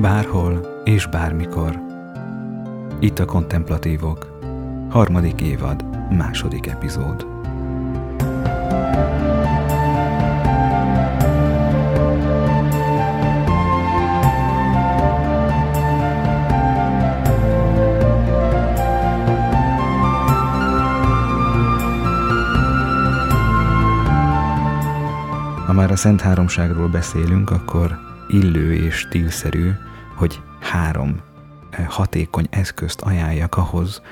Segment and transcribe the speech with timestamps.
[0.00, 1.80] Bárhol és bármikor.
[2.98, 4.38] Itt a Kontemplatívok.
[4.90, 5.84] Harmadik évad,
[6.16, 7.26] második epizód.
[25.66, 29.70] Ha már a Szent Háromságról beszélünk, akkor illő és stílszerű,
[30.18, 31.20] hogy három
[31.70, 34.02] eh, hatékony eszközt ajánljak ahhoz,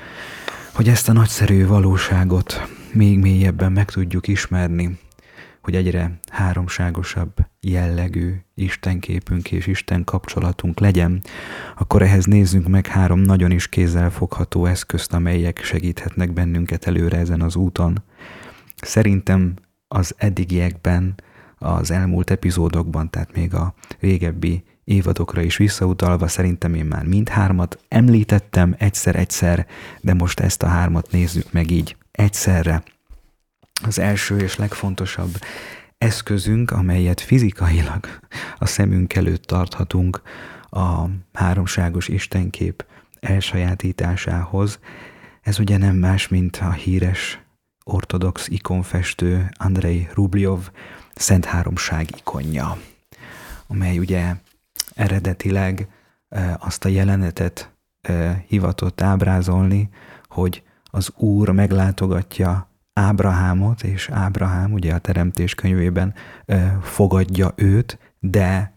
[0.73, 4.99] hogy ezt a nagyszerű valóságot még mélyebben meg tudjuk ismerni,
[5.61, 11.21] hogy egyre háromságosabb jellegű Istenképünk és Isten kapcsolatunk legyen,
[11.77, 17.55] akkor ehhez nézzünk meg három nagyon is kézzelfogható eszközt, amelyek segíthetnek bennünket előre ezen az
[17.55, 18.03] úton.
[18.81, 19.53] Szerintem
[19.87, 21.15] az eddigiekben
[21.57, 28.75] az elmúlt epizódokban, tehát még a régebbi évadokra is visszautalva, szerintem én már mindhármat említettem
[28.77, 29.67] egyszer-egyszer,
[30.01, 32.83] de most ezt a hármat nézzük meg így egyszerre.
[33.83, 35.39] Az első és legfontosabb
[35.97, 38.19] eszközünk, amelyet fizikailag
[38.57, 40.21] a szemünk előtt tarthatunk
[40.69, 42.85] a háromságos istenkép
[43.19, 44.79] elsajátításához,
[45.41, 47.39] ez ugye nem más, mint a híres
[47.83, 50.69] ortodox ikonfestő Andrei Rubljov
[51.15, 52.77] Szent Háromság ikonja,
[53.67, 54.35] amely ugye
[54.97, 55.87] eredetileg
[56.57, 57.71] azt a jelenetet
[58.47, 59.89] hivatott ábrázolni,
[60.23, 66.13] hogy az Úr meglátogatja Ábrahámot, és Ábrahám ugye a Teremtés könyvében
[66.81, 68.73] fogadja őt, de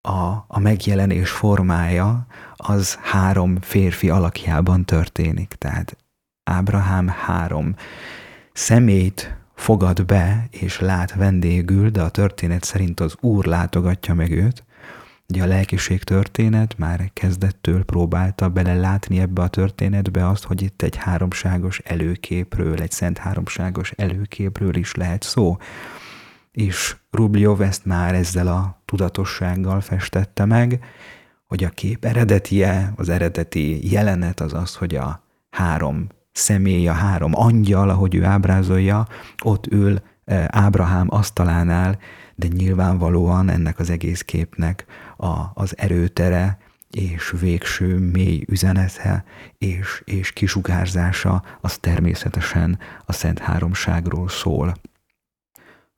[0.00, 2.26] a, a megjelenés formája
[2.56, 5.54] az három férfi alakjában történik.
[5.58, 5.96] Tehát
[6.44, 7.74] Ábrahám három
[8.52, 14.64] szemét fogad be és lát vendégül, de a történet szerint az Úr látogatja meg őt.
[15.32, 20.96] Ugye a lelkiség történet már kezdettől próbálta belelátni ebbe a történetbe azt, hogy itt egy
[20.96, 25.56] háromságos előképről, egy szent háromságos előképről is lehet szó.
[26.52, 30.84] És Rubljov ezt már ezzel a tudatossággal festette meg,
[31.46, 37.32] hogy a kép eredetie, az eredeti jelenet az az, hogy a három személy, a három
[37.34, 39.06] angyal, ahogy ő ábrázolja,
[39.44, 41.98] ott ül e, Ábrahám asztalánál,
[42.34, 44.86] de nyilvánvalóan ennek az egész képnek
[45.18, 46.58] a, az erőtere
[46.90, 49.24] és végső mély üzenete
[49.58, 54.74] és, és kisugárzása az természetesen a Szent Háromságról szól.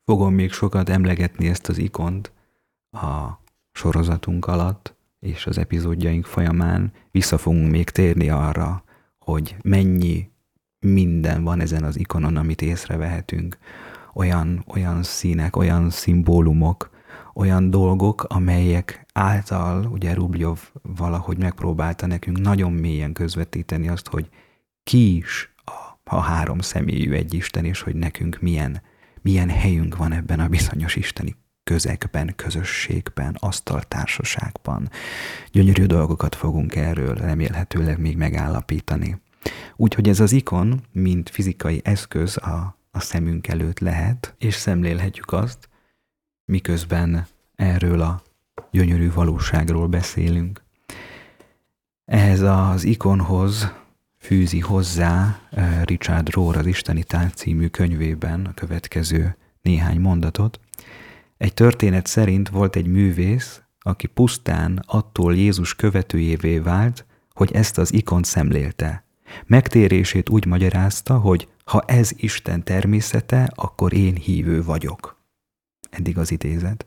[0.05, 2.31] Fogom még sokat emlegetni ezt az ikont
[2.91, 3.39] a
[3.71, 8.83] sorozatunk alatt, és az epizódjaink folyamán vissza fogunk még térni arra,
[9.19, 10.29] hogy mennyi
[10.79, 13.57] minden van ezen az ikonon, amit észrevehetünk.
[14.13, 16.90] Olyan, olyan színek, olyan szimbólumok,
[17.33, 24.29] olyan dolgok, amelyek által, ugye Rubljov valahogy megpróbálta nekünk nagyon mélyen közvetíteni azt, hogy
[24.83, 25.71] ki is a,
[26.15, 28.81] a három személyű egy Isten, és hogy nekünk milyen,
[29.21, 34.89] milyen helyünk van ebben a bizonyos isteni közegben, közösségben, asztaltársaságban.
[35.51, 39.21] Gyönyörű dolgokat fogunk erről remélhetőleg még megállapítani.
[39.75, 45.69] Úgyhogy ez az ikon, mint fizikai eszköz a, a szemünk előtt lehet, és szemlélhetjük azt,
[46.51, 48.21] miközben erről a
[48.71, 50.63] gyönyörű valóságról beszélünk.
[52.05, 53.73] Ehhez az ikonhoz
[54.17, 60.59] fűzi hozzá eh, Richard Rohr az Isteni Tánc című könyvében a következő néhány mondatot.
[61.37, 67.93] Egy történet szerint volt egy művész, aki pusztán attól Jézus követőjévé vált, hogy ezt az
[67.93, 69.03] ikont szemlélte.
[69.45, 75.20] Megtérését úgy magyarázta, hogy ha ez Isten természete, akkor én hívő vagyok.
[75.91, 76.85] Eddig az idézet.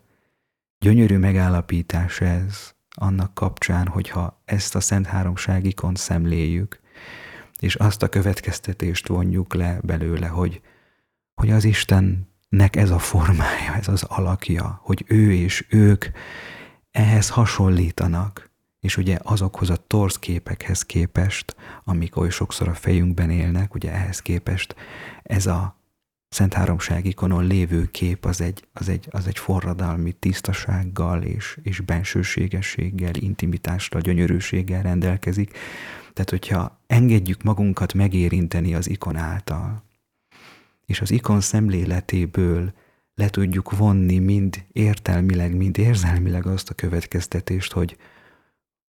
[0.78, 6.80] Gyönyörű megállapítás ez annak kapcsán, hogyha ezt a Szent Háromságikon szemléljük,
[7.58, 10.60] és azt a következtetést vonjuk le belőle, hogy,
[11.34, 16.04] hogy az Istennek ez a formája, ez az alakja, hogy ő és ők
[16.90, 18.50] ehhez hasonlítanak,
[18.80, 24.20] és ugye azokhoz a torz képekhez képest, amik oly sokszor a fejünkben élnek, ugye ehhez
[24.20, 24.74] képest
[25.22, 25.82] ez a
[26.34, 31.80] Szent Háromság ikonon lévő kép az egy, az egy, az egy forradalmi tisztasággal és, és
[31.80, 35.58] bensőségességgel, intimitással, gyönyörűséggel rendelkezik.
[36.12, 39.82] Tehát, hogyha engedjük magunkat megérinteni az ikon által,
[40.86, 42.72] és az ikon szemléletéből
[43.14, 47.96] le tudjuk vonni mind értelmileg, mind érzelmileg azt a következtetést, hogy,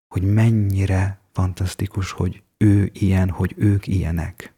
[0.08, 4.55] hogy mennyire fantasztikus, hogy ő ilyen, hogy ők ilyenek.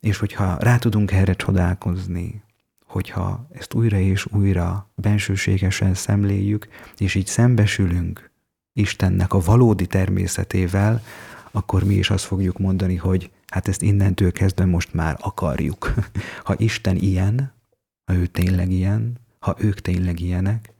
[0.00, 2.42] És hogyha rá tudunk erre csodálkozni,
[2.86, 8.30] hogyha ezt újra és újra bensőségesen szemléljük, és így szembesülünk
[8.72, 11.02] Istennek a valódi természetével,
[11.50, 15.94] akkor mi is azt fogjuk mondani, hogy hát ezt innentől kezdve most már akarjuk.
[16.44, 17.52] Ha Isten ilyen,
[18.04, 20.72] ha ő tényleg ilyen, ha ők tényleg ilyenek,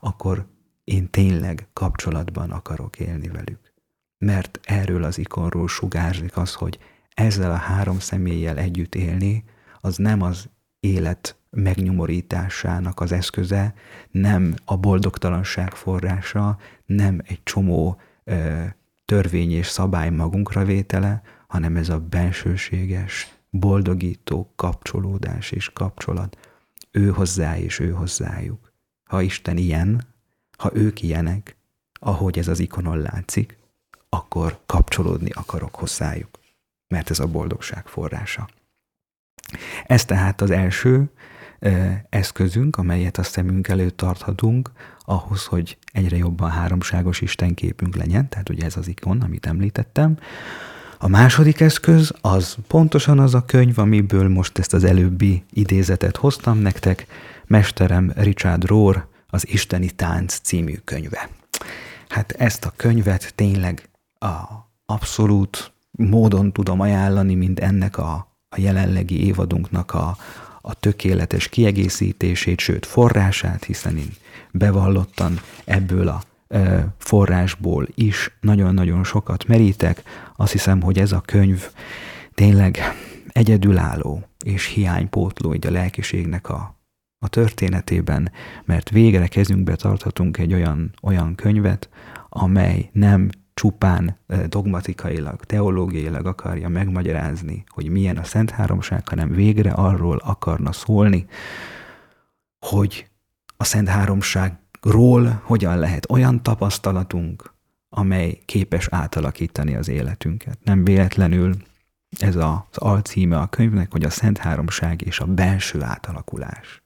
[0.00, 0.46] akkor
[0.84, 3.72] én tényleg kapcsolatban akarok élni velük.
[4.18, 6.78] Mert erről az ikonról sugárzik az, hogy
[7.16, 9.44] ezzel a három személlyel együtt élni,
[9.80, 10.48] az nem az
[10.80, 13.74] élet megnyomorításának az eszköze,
[14.10, 18.64] nem a boldogtalanság forrása, nem egy csomó ö,
[19.04, 26.38] törvény és szabály magunkra vétele, hanem ez a bensőséges, boldogító kapcsolódás és kapcsolat.
[26.90, 28.72] Ő hozzá és ő hozzájuk.
[29.04, 30.06] Ha Isten ilyen,
[30.58, 31.56] ha ők ilyenek,
[31.92, 33.58] ahogy ez az ikonon látszik,
[34.08, 36.38] akkor kapcsolódni akarok hozzájuk,
[36.88, 38.48] mert ez a boldogság forrása.
[39.86, 41.10] Ez tehát az első
[42.08, 48.64] eszközünk, amelyet a szemünk előtt tarthatunk, ahhoz, hogy egyre jobban háromságos istenképünk legyen, tehát ugye
[48.64, 50.18] ez az ikon, amit említettem.
[50.98, 56.58] A második eszköz az pontosan az a könyv, amiből most ezt az előbbi idézetet hoztam
[56.58, 57.06] nektek,
[57.46, 61.28] mesterem Richard Rohr, az Isteni Tánc című könyve.
[62.08, 63.88] Hát ezt a könyvet tényleg
[64.18, 64.36] a
[64.86, 68.12] abszolút módon tudom ajánlani, mint ennek a,
[68.48, 70.16] a jelenlegi évadunknak a,
[70.60, 74.10] a tökéletes kiegészítését, sőt forrását, hiszen én
[74.52, 76.22] bevallottan ebből a
[76.98, 80.02] forrásból is nagyon-nagyon sokat merítek.
[80.36, 81.66] Azt hiszem, hogy ez a könyv
[82.34, 82.78] tényleg
[83.28, 86.78] egyedülálló és hiánypótló így a lelkiségnek a,
[87.18, 88.32] a történetében,
[88.64, 91.88] mert végre kezünkbe tarthatunk egy olyan, olyan könyvet,
[92.28, 93.28] amely nem
[93.60, 94.18] csupán
[94.48, 101.26] dogmatikailag, teológiailag akarja megmagyarázni, hogy milyen a Szent Háromság, hanem végre arról akarna szólni,
[102.66, 103.08] hogy
[103.56, 107.54] a Szent Háromságról hogyan lehet olyan tapasztalatunk,
[107.88, 110.58] amely képes átalakítani az életünket.
[110.64, 111.54] Nem véletlenül
[112.18, 116.82] ez az alcíme a könyvnek, hogy a Szent Háromság és a belső átalakulás.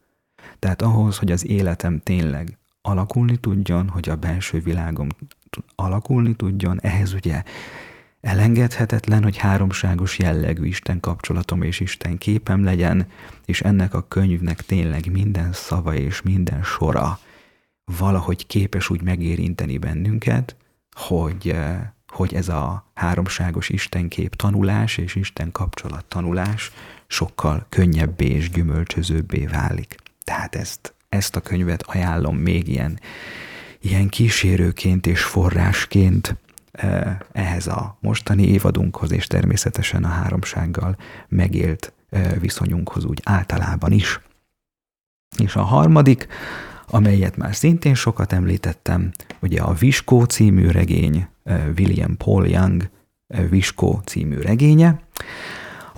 [0.59, 5.09] Tehát ahhoz, hogy az életem tényleg alakulni tudjon, hogy a belső világom
[5.75, 7.43] alakulni tudjon, ehhez ugye
[8.21, 13.07] elengedhetetlen, hogy háromságos jellegű Isten kapcsolatom és Isten képem legyen,
[13.45, 17.19] és ennek a könyvnek tényleg minden szava és minden sora
[17.99, 20.57] valahogy képes úgy megérinteni bennünket,
[20.97, 26.73] hogy, eh, hogy ez a háromságos Istenkép tanulás és Isten kapcsolat tanulás
[27.07, 29.95] sokkal könnyebbé és gyümölcsözőbbé válik.
[30.25, 33.01] Tehát ezt, ezt a könyvet ajánlom még ilyen,
[33.81, 36.37] ilyen kísérőként és forrásként
[36.73, 40.97] eh, ehhez a mostani évadunkhoz, és természetesen a háromsággal
[41.29, 44.21] megélt eh, viszonyunkhoz úgy általában is.
[45.39, 46.27] És a harmadik,
[46.87, 49.11] amelyet már szintén sokat említettem,
[49.41, 52.91] ugye a Viskó című regény, eh, William Paul Young
[53.51, 55.01] Viskó című regénye,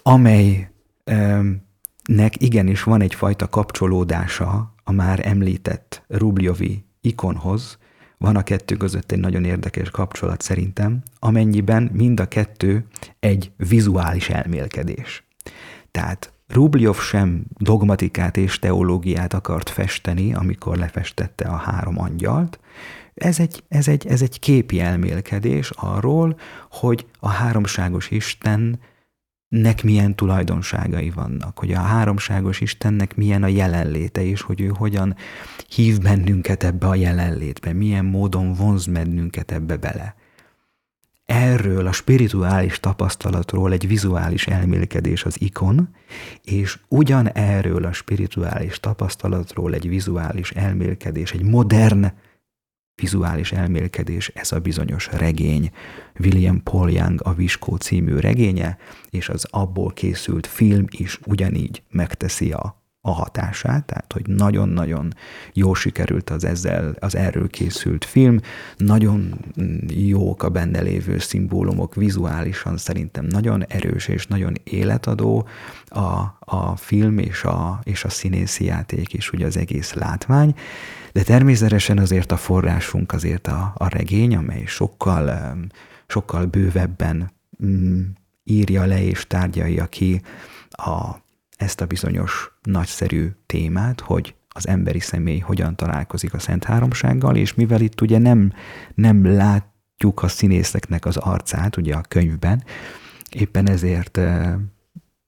[0.02, 0.70] amely
[2.04, 7.78] nek igenis van egyfajta kapcsolódása a már említett Rublyovi ikonhoz,
[8.18, 12.86] van a kettő között egy nagyon érdekes kapcsolat szerintem, amennyiben mind a kettő
[13.20, 15.24] egy vizuális elmélkedés.
[15.90, 22.58] Tehát Rubljov sem dogmatikát és teológiát akart festeni, amikor lefestette a három angyalt.
[23.14, 26.38] Ez egy, ez egy, ez egy képi elmélkedés arról,
[26.70, 28.80] hogy a háromságos Isten
[29.52, 35.16] nek milyen tulajdonságai vannak, hogy a háromságos Istennek milyen a jelenléte, és hogy ő hogyan
[35.68, 40.14] hív bennünket ebbe a jelenlétbe, milyen módon vonz bennünket ebbe bele.
[41.24, 45.94] Erről a spirituális tapasztalatról egy vizuális elmélkedés az ikon,
[46.44, 52.12] és ugyan erről a spirituális tapasztalatról egy vizuális elmélkedés, egy modern
[52.94, 55.70] vizuális elmélkedés, ez a bizonyos regény.
[56.18, 58.78] William Paul Young a Viskó című regénye,
[59.10, 65.14] és az abból készült film is ugyanígy megteszi a a hatását, tehát hogy nagyon-nagyon
[65.52, 68.40] jó sikerült az ezzel, az erről készült film,
[68.76, 69.34] nagyon
[69.88, 75.48] jók a benne lévő szimbólumok, vizuálisan szerintem nagyon erős és nagyon életadó
[75.86, 75.98] a,
[76.38, 80.54] a film és a, és a színészi játék is, ugye az egész látvány,
[81.12, 85.56] de természetesen azért a forrásunk azért a, a regény, amely sokkal,
[86.06, 87.32] sokkal bővebben
[87.64, 88.02] mm,
[88.44, 90.22] írja le és tárgyalja ki
[90.70, 91.21] a
[91.62, 97.54] ezt a bizonyos nagyszerű témát, hogy az emberi személy hogyan találkozik a Szent Háromsággal, és
[97.54, 98.52] mivel itt ugye nem,
[98.94, 102.64] nem látjuk a színészeknek az arcát ugye a könyvben,
[103.30, 104.20] éppen ezért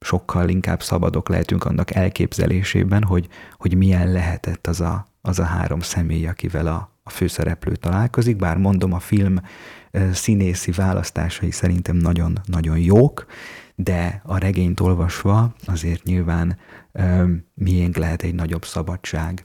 [0.01, 5.81] sokkal inkább szabadok lehetünk annak elképzelésében, hogy, hogy milyen lehetett az a, az a három
[5.81, 9.41] személy, akivel a, a főszereplő találkozik, bár mondom, a film
[10.13, 13.27] színészi választásai szerintem nagyon-nagyon jók,
[13.75, 16.59] de a regényt olvasva azért nyilván
[17.55, 19.45] miénk lehet egy nagyobb szabadság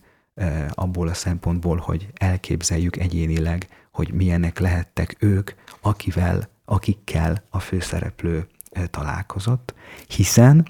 [0.70, 8.48] abból a szempontból, hogy elképzeljük egyénileg, hogy milyenek lehettek ők, akivel, akikkel a főszereplő
[8.90, 9.74] találkozott,
[10.08, 10.68] hiszen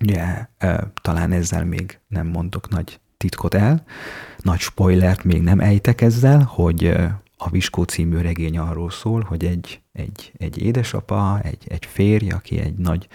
[0.00, 0.46] ugye,
[1.02, 3.84] talán ezzel még nem mondok nagy titkot el,
[4.38, 6.96] nagy spoilert még nem ejtek ezzel, hogy
[7.42, 12.58] a Viskó című regény arról szól, hogy egy, egy, egy édesapa, egy, egy férj, aki
[12.58, 13.08] egy nagy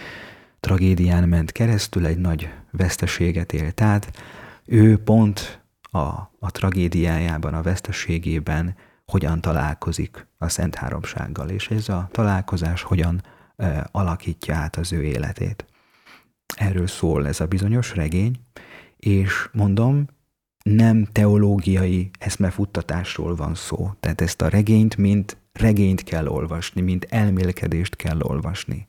[0.60, 4.12] tragédián ment keresztül, egy nagy veszteséget élt át,
[4.66, 5.98] ő pont a,
[6.40, 13.24] a tragédiájában, a veszteségében hogyan találkozik a Szent Háromsággal, és ez a találkozás hogyan
[13.56, 15.66] e, alakítja át az ő életét.
[16.56, 18.40] Erről szól ez a bizonyos regény,
[18.98, 20.06] és mondom,
[20.70, 23.92] nem teológiai eszmefuttatásról van szó.
[24.00, 28.88] Tehát ezt a regényt, mint regényt kell olvasni, mint elmélkedést kell olvasni.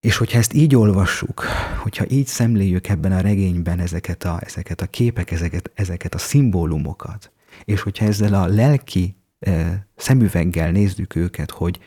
[0.00, 1.44] És hogyha ezt így olvassuk,
[1.82, 7.32] hogyha így szemléljük ebben a regényben ezeket a, ezeket a képek, ezeket, ezeket a szimbólumokat,
[7.64, 11.78] és hogyha ezzel a lelki e, szemüveggel nézzük őket, hogy,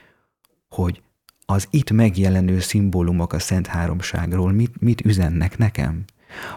[0.69, 1.01] hogy
[1.45, 6.05] az itt megjelenő szimbólumok a Szent Háromságról mit, mit üzennek nekem,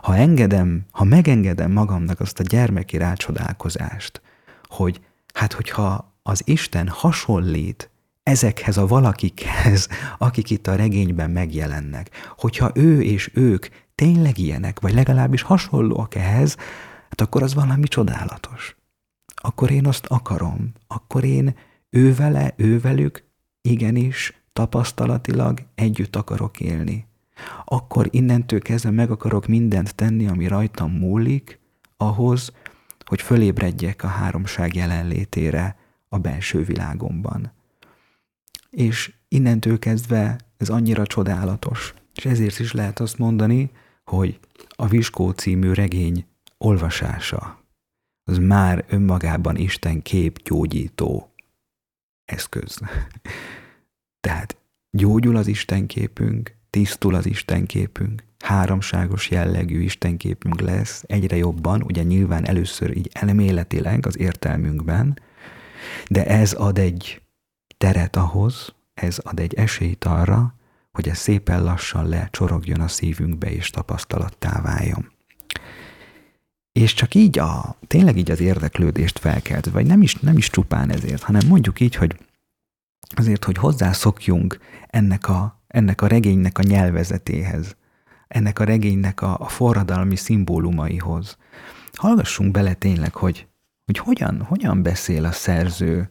[0.02, 4.20] ha engedem, ha megengedem magamnak azt a gyermeki rácsodálkozást,
[4.68, 5.00] hogy
[5.34, 7.90] hát hogyha az Isten hasonlít
[8.22, 9.88] ezekhez a valakikhez,
[10.18, 16.56] akik itt a regényben megjelennek, hogyha ő és ők tényleg ilyenek, vagy legalábbis hasonlóak ehhez,
[17.08, 18.76] hát akkor az valami csodálatos.
[19.34, 21.54] Akkor én azt akarom, akkor én
[21.90, 23.24] ővele, ővelük
[23.60, 27.06] igenis tapasztalatilag együtt akarok élni
[27.64, 31.58] akkor innentől kezdve meg akarok mindent tenni, ami rajtam múlik,
[31.96, 32.52] ahhoz,
[33.04, 35.76] hogy fölébredjek a háromság jelenlétére
[36.08, 37.52] a belső világomban.
[38.70, 43.70] És innentől kezdve ez annyira csodálatos, és ezért is lehet azt mondani,
[44.04, 44.38] hogy
[44.68, 46.26] a Viskó című regény
[46.58, 47.62] olvasása
[48.24, 51.34] az már önmagában Isten kép gyógyító
[52.24, 52.78] eszköz.
[54.24, 54.56] Tehát
[54.90, 62.46] gyógyul az Isten képünk, tisztul az Istenképünk, háromságos jellegű Istenképünk lesz egyre jobban, ugye nyilván
[62.46, 65.18] először így elméletileg az értelmünkben,
[66.08, 67.22] de ez ad egy
[67.78, 70.54] teret ahhoz, ez ad egy esélyt arra,
[70.92, 75.12] hogy ez szépen lassan lecsorogjon a szívünkbe és tapasztalattá váljon.
[76.72, 80.90] És csak így a, tényleg így az érdeklődést felkelt, vagy nem is, nem is csupán
[80.90, 82.16] ezért, hanem mondjuk így, hogy
[83.14, 87.76] azért, hogy hozzászokjunk ennek a ennek a regénynek a nyelvezetéhez,
[88.28, 91.36] ennek a regénynek a, a forradalmi szimbólumaihoz.
[91.92, 93.46] Hallgassunk bele tényleg, hogy,
[93.84, 96.10] hogy hogyan, hogyan beszél a szerző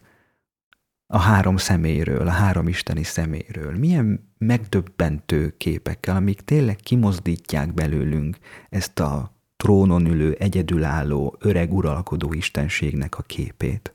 [1.06, 3.76] a három személyről, a három isteni személyről.
[3.76, 8.38] Milyen megdöbbentő képekkel, amik tényleg kimozdítják belőlünk
[8.70, 13.94] ezt a trónon ülő, egyedülálló, öreg uralkodó istenségnek a képét.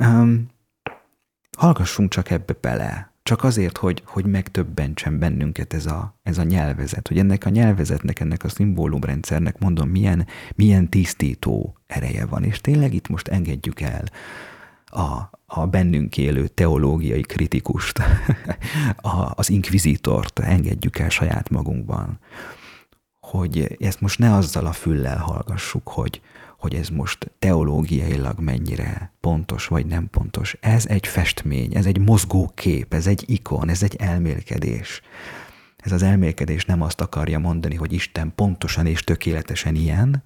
[0.00, 0.46] Um,
[1.58, 7.08] hallgassunk csak ebbe bele, csak azért, hogy, hogy megtöbbentsen bennünket ez a, ez a nyelvezet,
[7.08, 12.94] hogy ennek a nyelvezetnek, ennek a szimbólumrendszernek mondom, milyen, milyen tisztító ereje van, és tényleg
[12.94, 14.04] itt most engedjük el
[14.86, 17.98] a, a bennünk élő teológiai kritikust,
[19.12, 22.18] a, az inkvizitort engedjük el saját magunkban,
[23.20, 26.20] hogy ezt most ne azzal a füllel hallgassuk, hogy,
[26.58, 30.56] hogy ez most teológiailag mennyire pontos vagy nem pontos.
[30.60, 35.00] Ez egy festmény, ez egy mozgó kép, ez egy ikon, ez egy elmélkedés.
[35.76, 40.22] Ez az elmélkedés nem azt akarja mondani, hogy Isten pontosan és tökéletesen ilyen,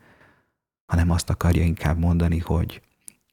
[0.87, 2.83] hanem azt akarja inkább mondani, hogy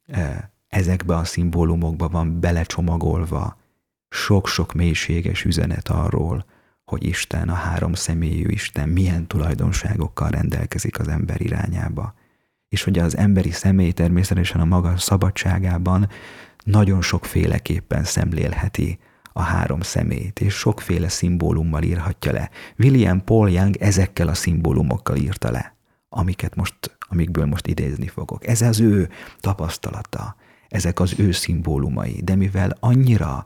[0.06, 3.58] e, ezekbe a szimbólumokba van belecsomagolva
[4.10, 6.46] sok-sok mélységes üzenet arról,
[6.84, 12.14] hogy Isten, a három személyű Isten milyen tulajdonságokkal rendelkezik az ember irányába
[12.70, 16.10] és hogy az emberi személy természetesen a maga szabadságában
[16.64, 19.00] nagyon sokféleképpen szemlélheti
[19.34, 22.50] a három szemét, és sokféle szimbólummal írhatja le.
[22.78, 25.76] William Paul Young ezekkel a szimbólumokkal írta le,
[26.10, 28.48] amiket most, amikből most idézni fogok.
[28.48, 29.10] Ez az ő
[29.40, 30.36] tapasztalata,
[30.68, 33.46] ezek az ő szimbólumai, de mivel annyira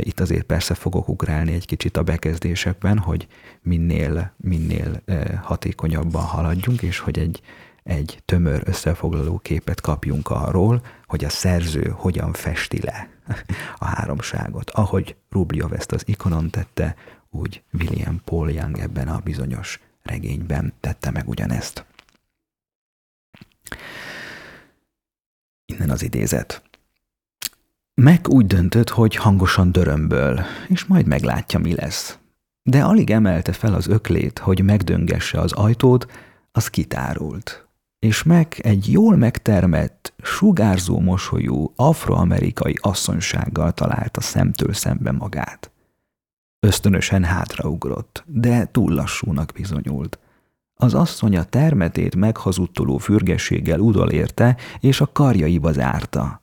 [0.00, 3.26] Itt azért persze fogok ugrálni egy kicsit a bekezdésekben, hogy
[3.62, 5.02] minél, minél
[5.42, 7.42] hatékonyabban haladjunk, és hogy egy
[7.84, 13.08] egy tömör összefoglaló képet kapjunk arról, hogy a szerző hogyan festi le
[13.78, 14.70] a háromságot.
[14.70, 16.94] Ahogy Rubljov ezt az ikonon tette,
[17.30, 21.84] úgy William Paul Young ebben a bizonyos regényben tette meg ugyanezt.
[25.64, 26.62] Innen az idézet.
[27.94, 32.18] Meg úgy döntött, hogy hangosan dörömböl, és majd meglátja, mi lesz.
[32.62, 36.06] De alig emelte fel az öklét, hogy megdöngesse az ajtót,
[36.52, 37.64] az kitárult
[38.04, 45.70] és meg egy jól megtermett, sugárzó mosolyú afroamerikai asszonysággal találta szemtől szembe magát.
[46.60, 50.18] Ösztönösen hátraugrott, de túl lassúnak bizonyult.
[50.74, 56.42] Az asszony a termetét meghazudtoló fürgességgel udolérte, és a karjaiba zárta.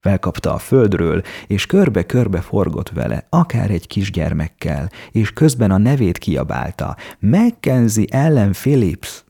[0.00, 6.96] Felkapta a földről, és körbe-körbe forgott vele, akár egy kisgyermekkel, és közben a nevét kiabálta.
[7.18, 9.24] Mackenzie Ellen Phillips!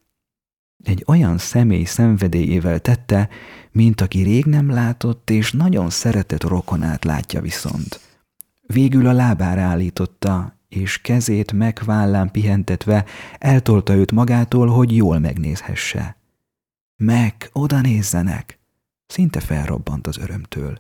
[0.85, 3.29] egy olyan személy szenvedélyével tette,
[3.73, 8.01] mint aki rég nem látott és nagyon szeretett rokonát látja viszont.
[8.67, 13.05] Végül a lábára állította, és kezét megvállán pihentetve
[13.39, 16.17] eltolta őt magától, hogy jól megnézhesse.
[16.97, 18.59] Meg, oda nézzenek!
[19.07, 20.79] Szinte felrobbant az örömtől.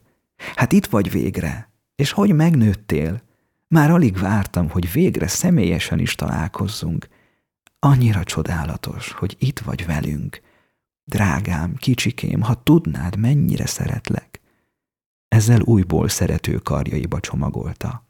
[0.55, 3.23] Hát itt vagy végre, és hogy megnőttél?
[3.69, 7.09] Már alig vártam, hogy végre személyesen is találkozzunk–
[7.83, 10.41] Annyira csodálatos, hogy itt vagy velünk.
[11.05, 14.41] Drágám, kicsikém, ha tudnád, mennyire szeretlek.
[15.29, 18.07] Ezzel újból szerető karjaiba csomagolta.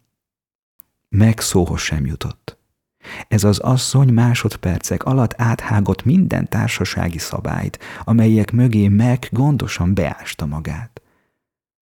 [1.17, 2.59] Meg szóhoz sem jutott.
[3.29, 11.03] Ez az asszony másodpercek alatt áthágott minden társasági szabályt, amelyek mögé meg gondosan beásta magát.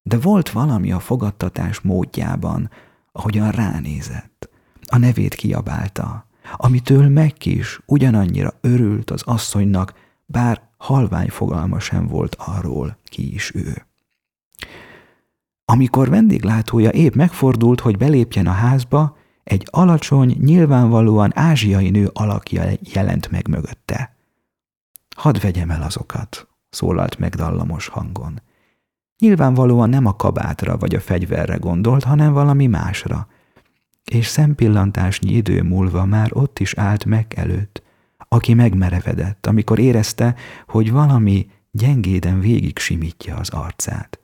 [0.02, 2.70] De volt valami a fogadtatás módjában,
[3.12, 4.50] ahogyan ránézett.
[4.86, 9.94] A nevét kiabálta, amitől meg is ugyanannyira örült az asszonynak,
[10.26, 13.87] bár halvány fogalma sem volt arról, ki is ő.
[15.70, 23.30] Amikor vendéglátója épp megfordult, hogy belépjen a házba, egy alacsony, nyilvánvalóan ázsiai nő alakja jelent
[23.30, 24.16] meg mögötte.
[25.16, 28.42] Hadd vegyem el azokat, szólalt meg dallamos hangon.
[29.18, 33.26] Nyilvánvalóan nem a kabátra vagy a fegyverre gondolt, hanem valami másra–
[34.08, 37.82] és szempillantásnyi idő múlva már ott is állt meg előtt,
[38.28, 40.34] aki megmerevedett, amikor érezte,
[40.66, 44.18] hogy valami gyengéden végig simítja az arcát.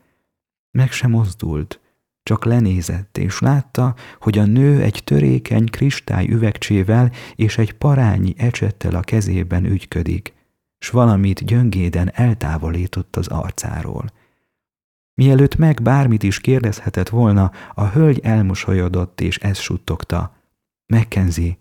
[0.75, 1.81] Meg sem mozdult,
[2.23, 8.95] csak lenézett, és látta, hogy a nő egy törékeny kristály üvegcsével és egy parányi ecsettel
[8.95, 10.35] a kezében ügyködik,
[10.79, 14.05] s valamit gyöngéden eltávolított az arcáról–
[15.15, 20.37] Mielőtt meg bármit is kérdezhetett volna, a hölgy elmosolyodott, és ezt suttogta.
[20.87, 21.59] Megkenzi,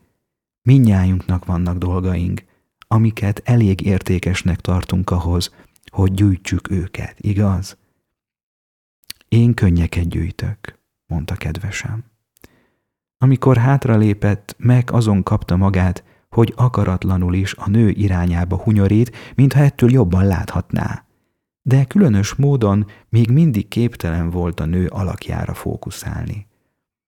[0.62, 2.44] minnyájunknak vannak dolgaink,
[2.88, 5.56] amiket elég értékesnek tartunk ahhoz,
[5.92, 7.78] hogy gyűjtsük őket, igaz?
[9.34, 12.04] Én könnyeket gyűjtök, mondta kedvesem.
[13.18, 19.92] Amikor hátralépett, meg azon kapta magát, hogy akaratlanul is a nő irányába hunyorít, mintha ettől
[19.92, 21.06] jobban láthatná
[21.64, 26.48] de különös módon még mindig képtelen volt a nő alakjára fókuszálni.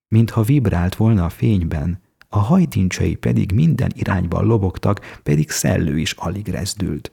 [0.08, 6.48] Mintha vibrált volna a fényben, a hajtincsei pedig minden irányban lobogtak, pedig szellő is alig
[6.48, 7.12] rezdült.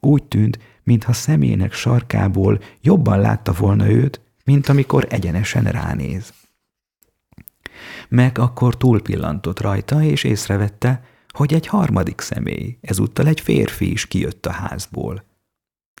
[0.00, 6.32] Úgy tűnt, mintha szemének sarkából jobban látta volna őt, mint amikor egyenesen ránéz.
[8.08, 14.46] Meg akkor túlpillantott rajta, és észrevette, hogy egy harmadik személy, ezúttal egy férfi is kijött
[14.46, 15.24] a házból–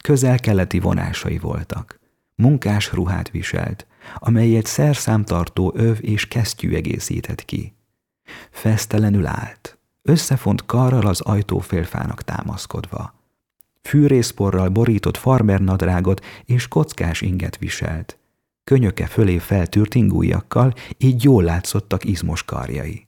[0.04, 2.00] közel-keleti vonásai voltak.
[2.34, 3.86] Munkás ruhát viselt,
[4.18, 7.74] amelyet szerszámtartó öv és kesztyű egészített ki.
[8.50, 13.14] Fesztelenül állt, összefont karral az ajtófélfának támaszkodva.
[13.82, 18.18] fűrészporral borított farmernadrágot és kockás inget viselt.
[18.64, 23.06] Könyöke fölé feltűrt ingújakkal, így jól látszottak izmos karjai.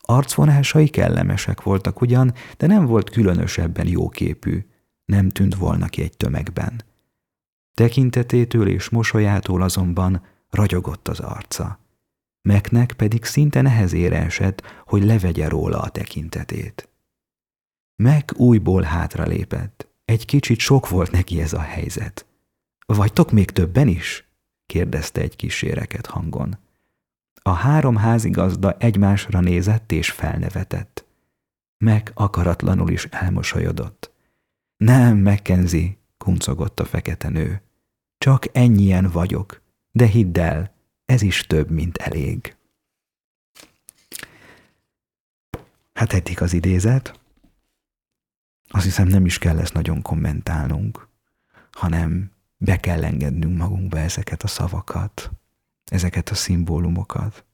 [0.00, 4.66] Arcvonásai kellemesek voltak ugyan, de nem volt különösebben jóképű.
[5.04, 6.82] Nem tűnt volna ki egy tömegben.
[7.74, 11.78] Tekintetétől és mosolyától azonban ragyogott az arca.
[12.42, 16.88] Meknek pedig szinte nehezére esett, hogy levegye róla a tekintetét.
[17.96, 19.88] Meg újból hátra lépett.
[20.04, 22.26] Egy kicsit sok volt neki ez a helyzet.
[22.86, 24.27] Vagytok még többen is?
[24.68, 26.58] Kérdezte egy kíséreket hangon.
[27.42, 31.06] A három házigazda egymásra nézett és felnevetett.
[31.78, 34.12] Meg akaratlanul is elmosolyodott.
[34.76, 37.62] Nem, Mackenzie, kuncogott a fekete nő.
[38.18, 42.56] Csak ennyien vagyok, de hidd el, ez is több, mint elég.
[45.92, 47.20] Hát eddig az idézet.
[48.68, 51.08] Azt hiszem nem is kell ezt nagyon kommentálnunk,
[51.72, 55.30] hanem be kell engednünk magunkba ezeket a szavakat,
[55.84, 57.44] ezeket a szimbólumokat.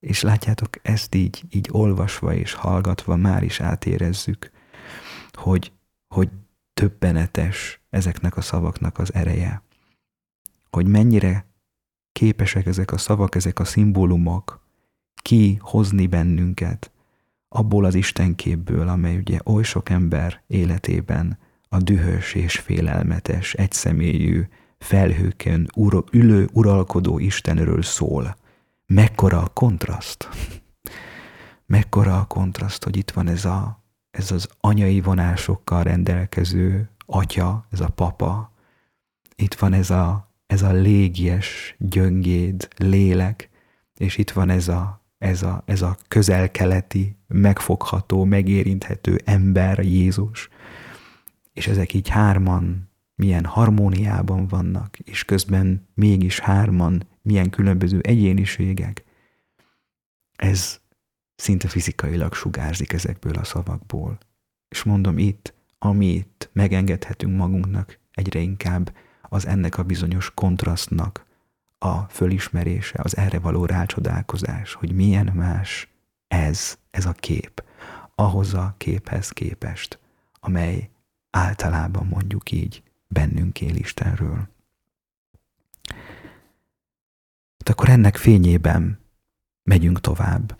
[0.00, 4.50] És látjátok, ezt így, így olvasva és hallgatva már is átérezzük,
[5.32, 5.72] hogy,
[6.08, 6.30] hogy
[6.74, 9.62] többenetes ezeknek a szavaknak az ereje.
[10.70, 11.46] Hogy mennyire
[12.12, 14.66] képesek ezek a szavak, ezek a szimbólumok
[15.22, 16.92] kihozni bennünket
[17.48, 21.38] abból az istenképből, amely ugye oly sok ember életében
[21.72, 24.42] a dühös és félelmetes, egyszemélyű,
[24.78, 28.36] felhőken ura, ülő, uralkodó Istenről szól.
[28.86, 30.28] Mekkora a kontraszt!
[31.66, 37.80] Mekkora a kontraszt, hogy itt van ez, a, ez az anyai vonásokkal rendelkező atya, ez
[37.80, 38.52] a papa,
[39.36, 43.48] itt van ez a, ez a légies, gyöngéd lélek,
[43.96, 50.48] és itt van ez a, ez a, ez a közelkeleti, megfogható, megérinthető ember, Jézus,
[51.52, 59.04] és ezek így hárman milyen harmóniában vannak, és közben mégis hárman milyen különböző egyéniségek.
[60.36, 60.80] Ez
[61.34, 64.18] szinte fizikailag sugárzik ezekből a szavakból.
[64.68, 71.26] És mondom itt, amit megengedhetünk magunknak egyre inkább, az ennek a bizonyos kontrasztnak
[71.78, 75.88] a fölismerése, az erre való rácsodálkozás, hogy milyen más
[76.28, 77.64] ez, ez a kép,
[78.14, 79.98] ahhoz a képhez képest,
[80.40, 80.90] amely
[81.32, 84.48] általában mondjuk így bennünk él Istenről.
[87.58, 88.98] Hát akkor ennek fényében
[89.62, 90.58] megyünk tovább,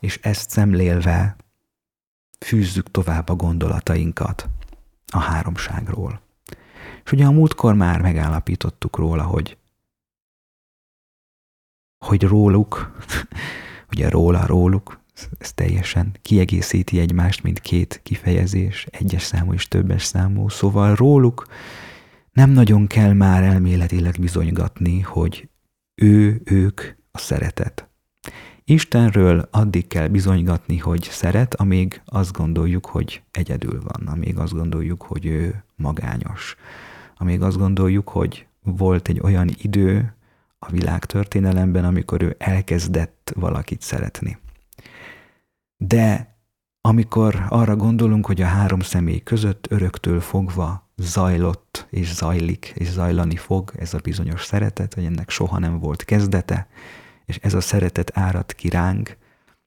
[0.00, 1.36] és ezt szemlélve
[2.38, 4.48] fűzzük tovább a gondolatainkat
[5.06, 6.20] a háromságról.
[7.04, 9.58] És ugye a múltkor már megállapítottuk róla, hogy
[12.04, 12.96] hogy róluk,
[13.92, 15.00] ugye róla, róluk,
[15.38, 21.46] ez teljesen kiegészíti egymást, mint két kifejezés, egyes számú és többes számú, szóval róluk
[22.32, 25.48] nem nagyon kell már elméletileg bizonygatni, hogy
[25.94, 27.88] ő, ők a szeretet.
[28.64, 35.02] Istenről addig kell bizonygatni, hogy szeret, amíg azt gondoljuk, hogy egyedül van, amíg azt gondoljuk,
[35.02, 36.56] hogy ő magányos,
[37.16, 40.14] amíg azt gondoljuk, hogy volt egy olyan idő
[40.58, 44.38] a világ történelemben, amikor ő elkezdett valakit szeretni.
[45.86, 46.38] De
[46.80, 53.36] amikor arra gondolunk, hogy a három személy között öröktől fogva zajlott és zajlik és zajlani
[53.36, 56.66] fog ez a bizonyos szeretet, hogy ennek soha nem volt kezdete,
[57.24, 59.16] és ez a szeretet árad ki ránk,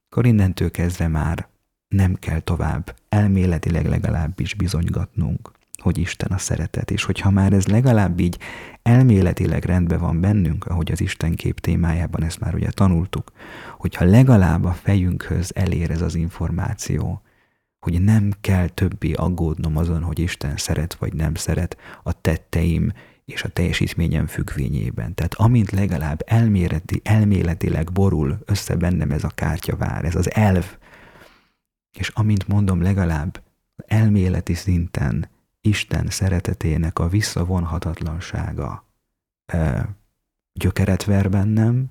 [0.08, 1.48] akkor innentől kezdve már
[1.88, 2.96] nem kell tovább.
[3.08, 5.50] Elméletileg legalábbis bizonygatnunk,
[5.82, 8.38] hogy Isten a szeretet, és hogyha már ez legalább így
[8.82, 13.32] elméletileg rendben van bennünk, ahogy az Isten kép témájában ezt már ugye tanultuk,
[13.76, 17.22] hogyha legalább a fejünkhöz elér ez az információ,
[17.78, 22.92] hogy nem kell többi aggódnom azon, hogy Isten szeret vagy nem szeret a tetteim
[23.24, 25.14] és a teljesítményem függvényében.
[25.14, 30.76] Tehát amint legalább elméleti, elméletileg borul össze bennem ez a kártyavár, ez az elv,
[31.98, 33.42] és amint mondom, legalább
[33.86, 35.28] elméleti szinten
[35.68, 38.84] Isten szeretetének a visszavonhatatlansága
[39.46, 39.88] e,
[40.52, 41.90] gyökeret ver bennem,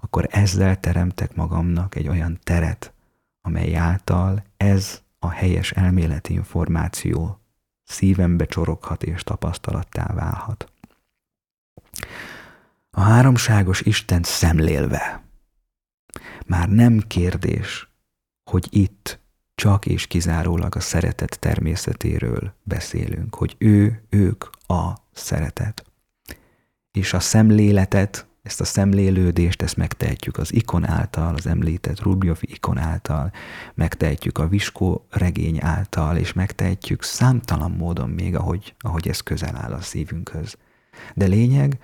[0.00, 2.92] akkor ezzel teremtek magamnak egy olyan teret,
[3.40, 7.40] amely által ez a helyes elméleti információ
[7.82, 10.72] szívembe csoroghat és tapasztalattá válhat.
[12.90, 15.22] A háromságos Isten szemlélve
[16.46, 17.88] már nem kérdés,
[18.50, 19.23] hogy itt
[19.54, 25.84] csak és kizárólag a szeretet természetéről beszélünk, hogy ő, ők a szeretet.
[26.90, 32.78] És a szemléletet ezt a szemlélődést, ezt megtehetjük az ikon által, az említett Rubjov ikon
[32.78, 33.32] által,
[33.74, 39.72] megtehetjük a Viskó regény által, és megtehetjük számtalan módon még, ahogy, ahogy ez közel áll
[39.72, 40.56] a szívünkhöz.
[41.14, 41.78] De lényeg,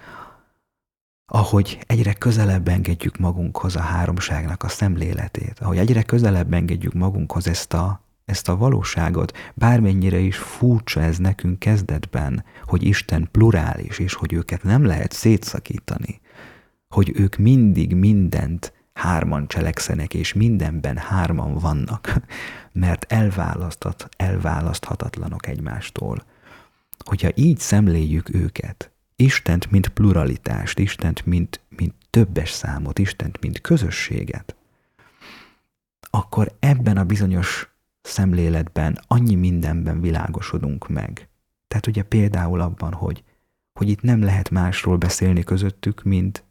[1.32, 7.72] ahogy egyre közelebb engedjük magunkhoz a háromságnak a szemléletét, ahogy egyre közelebb engedjük magunkhoz ezt
[7.72, 14.32] a, ezt a valóságot, bármennyire is furcsa ez nekünk kezdetben, hogy Isten plurális, és hogy
[14.32, 16.20] őket nem lehet szétszakítani,
[16.88, 22.14] hogy ők mindig mindent hárman cselekszenek, és mindenben hárman vannak,
[22.72, 26.24] mert elválasztat, elválaszthatatlanok egymástól.
[27.04, 34.56] Hogyha így szemléljük őket, Istent, mint pluralitást, Istent, mint, mint többes számot, Istent, mint közösséget,
[36.10, 37.70] akkor ebben a bizonyos
[38.02, 41.28] szemléletben annyi mindenben világosodunk meg.
[41.68, 43.22] Tehát ugye például abban, hogy,
[43.72, 46.44] hogy itt nem lehet másról beszélni közöttük, mint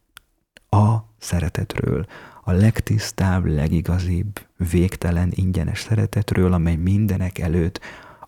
[0.69, 2.05] a szeretetről,
[2.43, 7.79] a legtisztább, legigazibb, végtelen, ingyenes szeretetről, amely mindenek előtt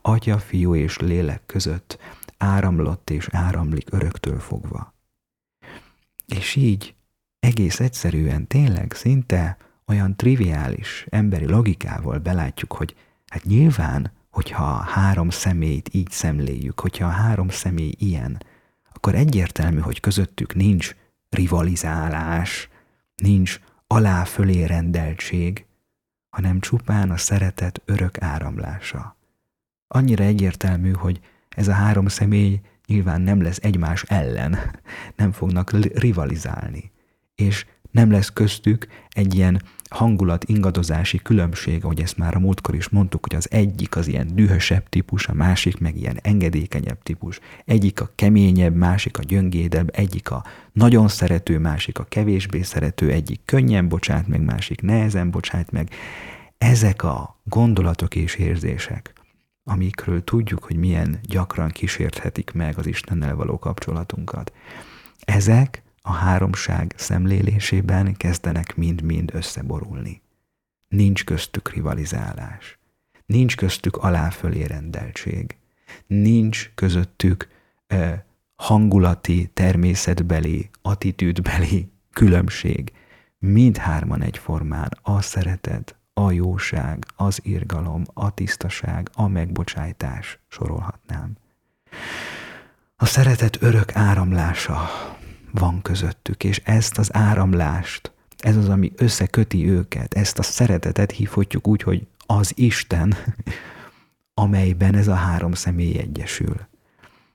[0.01, 1.97] Atya, Fiú és Lélek között
[2.41, 4.93] áramlott és áramlik öröktől fogva.
[6.25, 6.95] És így
[7.39, 12.95] egész egyszerűen tényleg szinte olyan triviális emberi logikával belátjuk, hogy
[13.27, 18.43] hát nyilván, hogyha három személyt így szemléljük, hogyha a három személy ilyen,
[18.93, 20.95] akkor egyértelmű, hogy közöttük nincs
[21.29, 22.69] rivalizálás,
[23.15, 25.65] nincs alá-fölé rendeltség,
[26.29, 29.15] hanem csupán a szeretet örök áramlása.
[29.87, 31.19] Annyira egyértelmű, hogy
[31.55, 34.57] ez a három személy nyilván nem lesz egymás ellen,
[35.15, 36.91] nem fognak rivalizálni,
[37.35, 42.89] és nem lesz köztük egy ilyen hangulat ingadozási különbség, ahogy ezt már a múltkor is
[42.89, 48.01] mondtuk, hogy az egyik az ilyen dühösebb típus, a másik meg ilyen engedékenyebb típus, egyik
[48.01, 53.87] a keményebb, másik a gyöngédebb, egyik a nagyon szerető, másik a kevésbé szerető, egyik könnyen
[53.87, 55.89] bocsát meg, másik nehezen bocsát meg.
[56.57, 59.13] Ezek a gondolatok és érzések,
[59.63, 64.53] amikről tudjuk, hogy milyen gyakran kísérthetik meg az Istennel való kapcsolatunkat.
[65.19, 70.21] Ezek a háromság szemlélésében kezdenek mind-mind összeborulni.
[70.87, 72.79] Nincs köztük rivalizálás,
[73.25, 75.55] nincs köztük aláfölé rendeltség,
[76.07, 77.47] nincs közöttük
[77.87, 78.21] eh,
[78.55, 82.91] hangulati, természetbeli, attitűdbeli különbség.
[83.39, 85.95] Mindhárman egyformán a szeretet,
[86.25, 91.37] a jóság, az irgalom, a tisztaság, a megbocsájtás sorolhatnám.
[92.95, 94.89] A szeretet örök áramlása
[95.51, 101.67] van közöttük, és ezt az áramlást, ez az, ami összeköti őket, ezt a szeretetet hívhatjuk
[101.67, 103.15] úgy, hogy az Isten,
[104.33, 106.55] amelyben ez a három személy egyesül.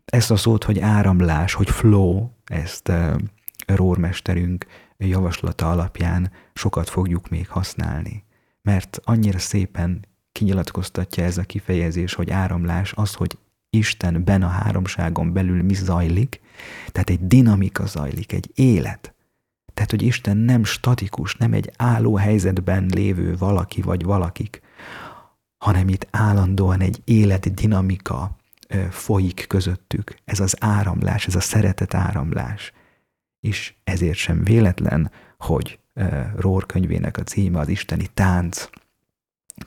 [0.05, 2.93] Ezt a szót, hogy áramlás, hogy flow, ezt
[3.67, 4.67] rórmesterünk
[4.99, 8.26] javaslata alapján sokat fogjuk még használni
[8.67, 13.39] mert annyira szépen kinyilatkoztatja ez a kifejezés, hogy áramlás az, hogy
[13.71, 16.41] Istenben a háromságon belül mi zajlik,
[16.93, 19.15] tehát egy dinamika zajlik, egy élet.
[19.75, 24.61] Tehát, hogy Isten nem statikus, nem egy álló helyzetben lévő valaki vagy valakik,
[25.65, 28.37] hanem itt állandóan egy élet dinamika
[28.91, 30.17] folyik közöttük.
[30.25, 32.73] Ez az áramlás, ez a szeretet áramlás.
[33.41, 35.79] És ezért sem véletlen, hogy
[36.37, 38.69] Rór könyvének a címe az Isteni tánc.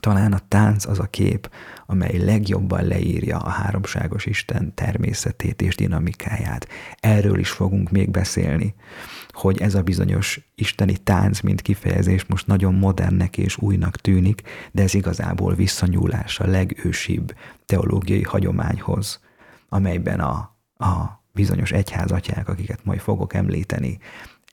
[0.00, 1.50] Talán a tánc az a kép,
[1.86, 6.68] amely legjobban leírja a háromságos Isten természetét és dinamikáját.
[7.00, 8.74] Erről is fogunk még beszélni,
[9.28, 14.82] hogy ez a bizonyos isteni tánc, mint kifejezés most nagyon modernnek és újnak tűnik, de
[14.82, 17.34] ez igazából visszanyúlás a legősibb
[17.66, 19.20] teológiai hagyományhoz,
[19.68, 23.98] amelyben a, a bizonyos egyházatyák, akiket majd fogok említeni,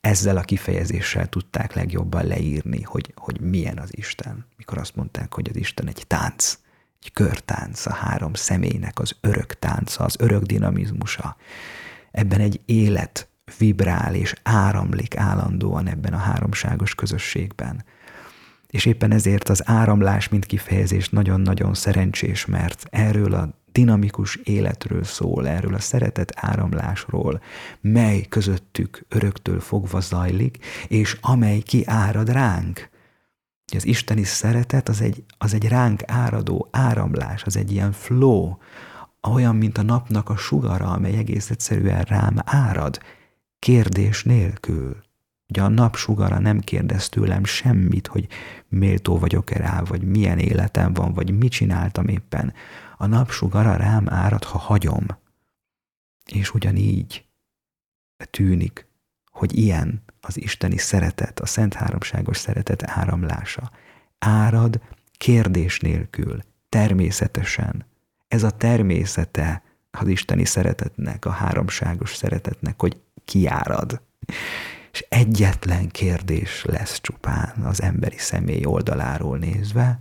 [0.02, 4.46] ezzel a kifejezéssel tudták legjobban leírni, hogy, hogy milyen az Isten.
[4.58, 6.58] Mikor azt mondták, hogy az Isten egy tánc,
[7.04, 11.36] egy körtánc, a három személynek az örök tánca, az örök dinamizmusa.
[12.12, 17.84] Ebben egy élet vibrál és áramlik állandóan ebben a háromságos közösségben.
[18.68, 25.48] És éppen ezért az áramlás, mint kifejezés nagyon-nagyon szerencsés, mert erről a dinamikus életről szól,
[25.48, 27.42] erről a szeretet áramlásról,
[27.82, 32.90] mely közöttük öröktől fogva zajlik, és amely kiárad ránk.
[33.76, 38.56] Az isteni szeretet az egy, az egy ránk áradó áramlás, az egy ilyen flow,
[39.30, 43.00] olyan, mint a napnak a sugara, amely egész egyszerűen rám árad,
[43.60, 44.98] kérdés nélkül.
[45.50, 48.28] Ugye a napsugara nem kérdez tőlem semmit, hogy
[48.68, 52.54] méltó vagyok-e rá, vagy milyen életem van, vagy mit csináltam éppen,
[52.98, 55.06] a napsugara rám árad, ha hagyom.
[56.26, 57.26] És ugyanígy
[58.30, 58.88] tűnik,
[59.32, 63.72] hogy ilyen az isteni szeretet, a szent háromságos szeretet áramlása.
[64.20, 64.82] Árad
[65.18, 67.86] kérdés nélkül, természetesen.
[68.28, 74.02] Ez a természete az isteni szeretetnek, a háromságos szeretetnek, hogy kiárad.
[74.92, 80.00] És egyetlen kérdés lesz csupán az emberi személy oldaláról nézve,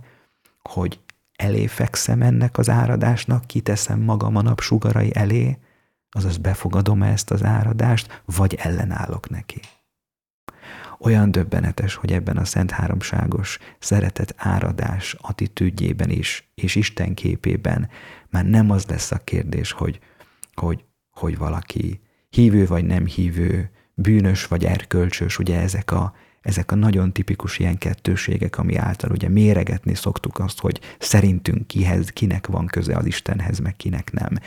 [0.61, 0.99] hogy
[1.37, 5.57] elé fekszem ennek az áradásnak, kiteszem magam a napsugarai elé,
[6.09, 9.59] azaz befogadom ezt az áradást, vagy ellenállok neki.
[10.99, 17.89] Olyan döbbenetes, hogy ebben a Szent Háromságos szeretet áradás attitűdjében is, és Isten képében
[18.29, 19.99] már nem az lesz a kérdés, hogy,
[20.53, 26.13] hogy, hogy valaki hívő vagy nem hívő, bűnös vagy erkölcsös, ugye ezek a,
[26.47, 32.09] ezek a nagyon tipikus ilyen kettőségek, ami által ugye méregetni szoktuk azt, hogy szerintünk kihez,
[32.09, 34.37] kinek van köze az Istenhez, meg kinek nem.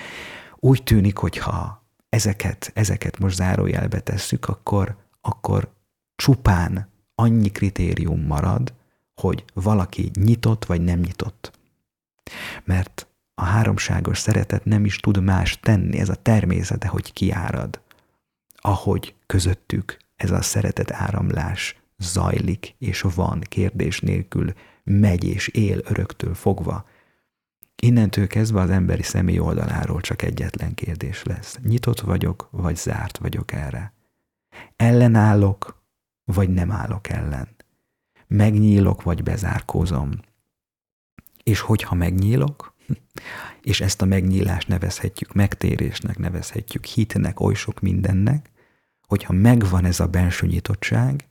[0.56, 5.68] Úgy tűnik, hogy ha ezeket, ezeket most zárójelbe tesszük, akkor, akkor
[6.16, 8.72] csupán annyi kritérium marad,
[9.14, 11.58] hogy valaki nyitott vagy nem nyitott.
[12.64, 17.80] Mert a háromságos szeretet nem is tud más tenni, ez a természete, hogy kiárad.
[18.56, 24.52] Ahogy közöttük ez a szeretet áramlás zajlik és van kérdés nélkül,
[24.84, 26.84] megy és él öröktől fogva.
[27.82, 31.58] Innentől kezdve az emberi személy oldaláról csak egyetlen kérdés lesz.
[31.62, 33.92] Nyitott vagyok, vagy zárt vagyok erre?
[34.76, 35.82] Ellenállok,
[36.24, 37.48] vagy nem állok ellen?
[38.26, 40.10] Megnyílok, vagy bezárkózom?
[41.42, 42.74] És hogyha megnyílok,
[43.62, 48.50] és ezt a megnyílást nevezhetjük megtérésnek, nevezhetjük hitnek, oly sok mindennek,
[49.06, 51.29] hogyha megvan ez a belső nyitottság,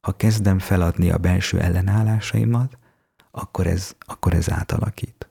[0.00, 2.78] ha kezdem feladni a belső ellenállásaimat,
[3.30, 5.28] akkor ez, akkor ez átalakít.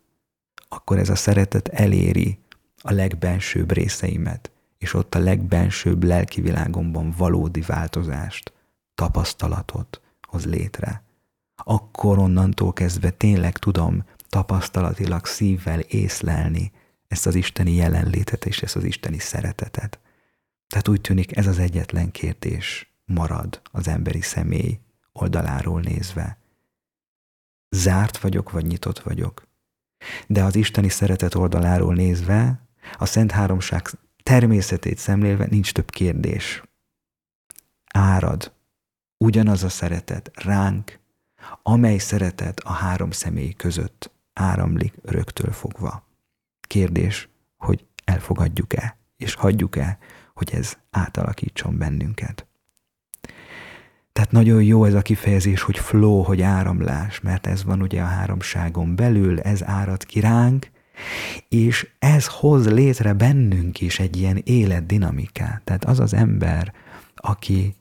[0.69, 2.39] Akkor ez a szeretet eléri
[2.81, 8.53] a legbensőbb részeimet, és ott a legbensőbb lelki világomban valódi változást,
[8.95, 11.03] tapasztalatot hoz létre.
[11.55, 16.71] Akkor onnantól kezdve tényleg tudom tapasztalatilag szívvel észlelni
[17.07, 19.99] ezt az isteni jelenlétet és ezt az isteni szeretetet.
[20.67, 24.79] Tehát úgy tűnik ez az egyetlen kérdés marad az emberi személy
[25.11, 26.37] oldaláról nézve.
[27.69, 29.47] Zárt vagyok, vagy nyitott vagyok.
[30.27, 32.67] De az isteni szeretet oldaláról nézve,
[32.97, 33.87] a Szent Háromság
[34.23, 36.63] természetét szemlélve nincs több kérdés.
[37.93, 38.53] Árad
[39.17, 40.99] ugyanaz a szeretet ránk,
[41.63, 46.07] amely szeretet a három személy között áramlik öröktől fogva.
[46.67, 49.97] Kérdés, hogy elfogadjuk-e, és hagyjuk-e,
[50.33, 52.46] hogy ez átalakítson bennünket.
[54.17, 58.05] Tehát nagyon jó ez a kifejezés, hogy flow, hogy áramlás, mert ez van ugye a
[58.05, 60.71] háromságon belül, ez árad ki ránk,
[61.49, 65.61] és ez hoz létre bennünk is egy ilyen életdinamikát.
[65.63, 66.73] Tehát az az ember,
[67.15, 67.75] akinek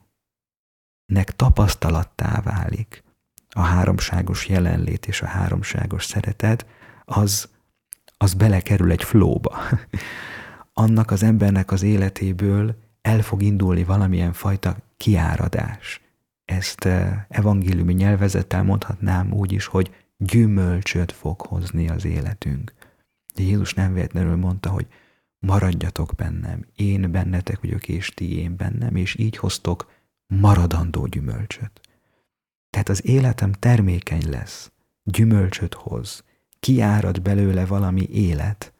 [1.35, 3.03] tapasztalattá válik
[3.49, 6.65] a háromságos jelenlét és a háromságos szeretet,
[7.05, 7.49] az,
[8.17, 9.57] az belekerül egy flóba.
[10.73, 16.01] Annak az embernek az életéből el fog indulni valamilyen fajta kiáradás
[16.47, 22.73] ezt eh, evangéliumi nyelvezettel mondhatnám úgy is, hogy gyümölcsöt fog hozni az életünk.
[23.35, 24.87] De Jézus nem véletlenül mondta, hogy
[25.39, 29.91] maradjatok bennem, én bennetek vagyok, és ti én bennem, és így hoztok
[30.27, 31.81] maradandó gyümölcsöt.
[32.69, 34.71] Tehát az életem termékeny lesz,
[35.03, 36.23] gyümölcsöt hoz,
[36.59, 38.73] kiárad belőle valami élet,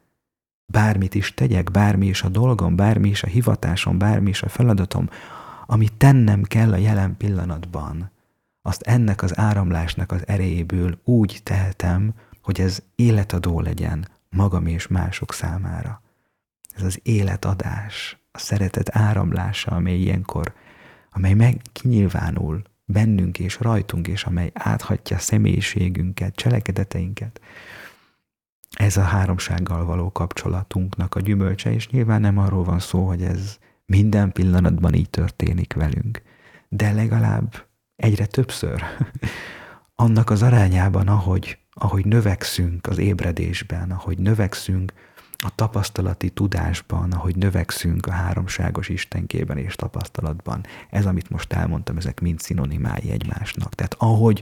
[0.72, 5.10] bármit is tegyek, bármi is a dolgom, bármi is a hivatásom, bármi is a feladatom,
[5.70, 8.12] amit tennem kell a jelen pillanatban,
[8.62, 15.34] azt ennek az áramlásnak az erejéből úgy tehetem, hogy ez életadó legyen magam és mások
[15.34, 16.02] számára.
[16.76, 20.54] Ez az életadás, a szeretet áramlása, amely ilyenkor,
[21.12, 27.42] amely meg kinyilvánul bennünk és rajtunk, és amely áthatja személyiségünket, cselekedeteinket.
[28.76, 33.58] Ez a háromsággal való kapcsolatunknak a gyümölcse, és nyilván nem arról van szó, hogy ez
[33.88, 36.22] minden pillanatban így történik velünk,
[36.70, 37.66] de legalább
[37.96, 38.84] egyre többször
[39.96, 44.94] annak az arányában, ahogy, ahogy növekszünk az ébredésben, ahogy növekszünk
[45.38, 50.66] a tapasztalati tudásban, ahogy növekszünk a háromságos Istenkében és tapasztalatban.
[50.90, 53.76] Ez, amit most elmondtam, ezek mind szinonimái egymásnak.
[53.76, 54.42] Tehát ahogy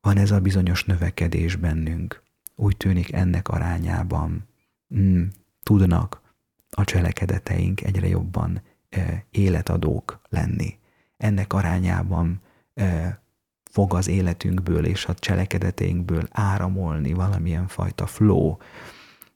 [0.00, 2.22] van ez a bizonyos növekedés bennünk,
[2.56, 4.48] úgy tűnik ennek arányában
[4.94, 5.22] mm,
[5.62, 6.19] tudnak
[6.70, 8.62] a cselekedeteink egyre jobban
[9.30, 10.78] életadók lenni.
[11.16, 12.40] Ennek arányában
[13.70, 18.56] fog az életünkből és a cselekedeteinkből áramolni valamilyen fajta flow,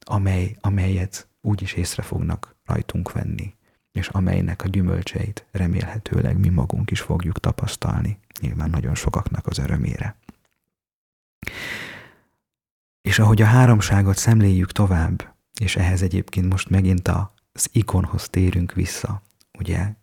[0.00, 3.54] amely, amelyet úgy is észre fognak rajtunk venni
[3.94, 10.16] és amelynek a gyümölcseit remélhetőleg mi magunk is fogjuk tapasztalni, nyilván nagyon sokaknak az örömére.
[13.02, 19.22] És ahogy a háromságot szemléljük tovább, és ehhez egyébként most megint az ikonhoz térünk vissza,
[19.58, 19.94] ugye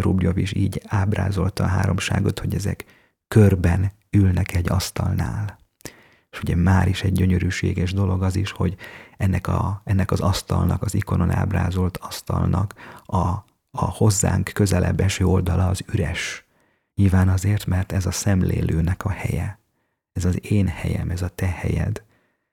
[0.00, 2.84] Rubjov is így ábrázolta a háromságot, hogy ezek
[3.28, 5.58] körben ülnek egy asztalnál.
[6.30, 8.76] És ugye már is egy gyönyörűséges dolog az is, hogy
[9.16, 12.74] ennek, a, ennek az asztalnak, az ikonon ábrázolt asztalnak
[13.04, 13.26] a,
[13.70, 16.44] a hozzánk közelebb eső oldala az üres.
[16.94, 19.58] Nyilván azért, mert ez a szemlélőnek a helye.
[20.12, 22.02] Ez az én helyem, ez a te helyed.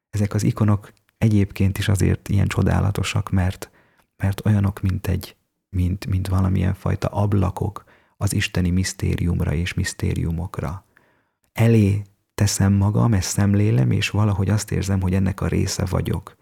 [0.10, 3.70] Ezek az ikonok egyébként is azért ilyen csodálatosak, mert,
[4.18, 5.36] mert olyanok, mint egy,
[5.70, 7.84] mint, mint valamilyen fajta ablakok
[8.18, 10.86] az isteni misztériumra és misztériumokra.
[11.54, 12.02] Elé
[12.34, 16.38] teszem magam, ezt szemlélem, és valahogy azt érzem, hogy ennek a része vagyok.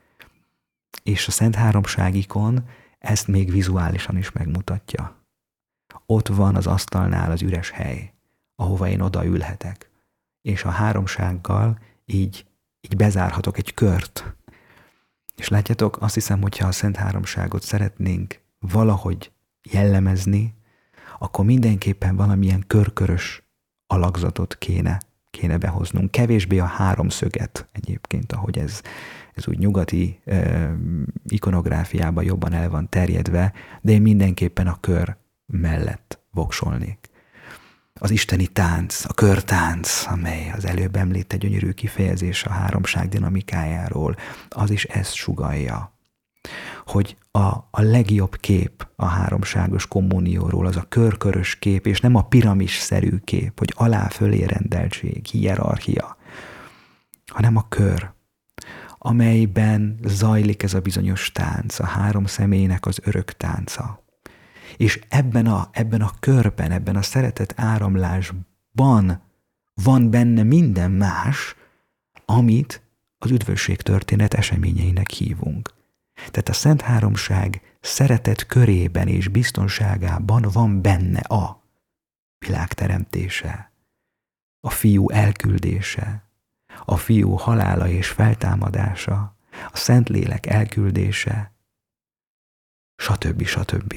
[1.04, 2.70] És a Szent Háromságikon
[3.00, 5.24] ezt még vizuálisan is megmutatja.
[6.06, 8.14] Ott van az asztalnál az üres hely,
[8.56, 9.90] ahova én odaülhetek,
[10.42, 12.46] és a háromsággal így,
[12.82, 14.36] így bezárhatok egy kört.
[15.36, 19.32] És látjátok, azt hiszem, hogyha a Szent Háromságot szeretnénk valahogy
[19.72, 20.54] jellemezni,
[21.20, 23.44] akkor mindenképpen valamilyen körkörös
[23.88, 25.00] alakzatot kéne
[25.36, 26.12] kéne behoznunk.
[26.12, 28.82] Kevésbé a háromszöget egyébként, ahogy ez,
[29.34, 30.70] ez úgy nyugati e,
[31.28, 35.16] ikonográfiában jobban el van terjedve, de én mindenképpen a kör
[35.46, 37.05] mellett voksolnék.
[38.00, 44.16] Az isteni tánc, a körtánc, amely az előbb említett gyönyörű kifejezés a háromság dinamikájáról,
[44.50, 45.96] az is ezt sugalja
[46.86, 47.40] hogy a,
[47.72, 53.60] a legjobb kép a háromságos kommunióról az a körkörös kép, és nem a piramis-szerű kép,
[53.60, 56.18] hogy alá-fölé rendeltség, hierarchia,
[57.26, 58.14] hanem a kör,
[58.98, 64.05] amelyben zajlik ez a bizonyos tánc, a három személynek az örök tánca.
[64.78, 69.22] És ebben a, ebben a körben, ebben a szeretet áramlásban
[69.74, 71.56] van benne minden más,
[72.26, 72.82] amit
[73.18, 75.74] az üdvösség történet eseményeinek hívunk.
[76.16, 81.64] Tehát a Szent Háromság szeretet körében és biztonságában van benne a
[82.38, 83.72] világ teremtése,
[84.60, 86.24] a fiú elküldése,
[86.86, 89.38] a fiú halála és feltámadása,
[89.72, 91.54] a Szentlélek elküldése,
[92.96, 93.46] stb.
[93.46, 93.96] stb.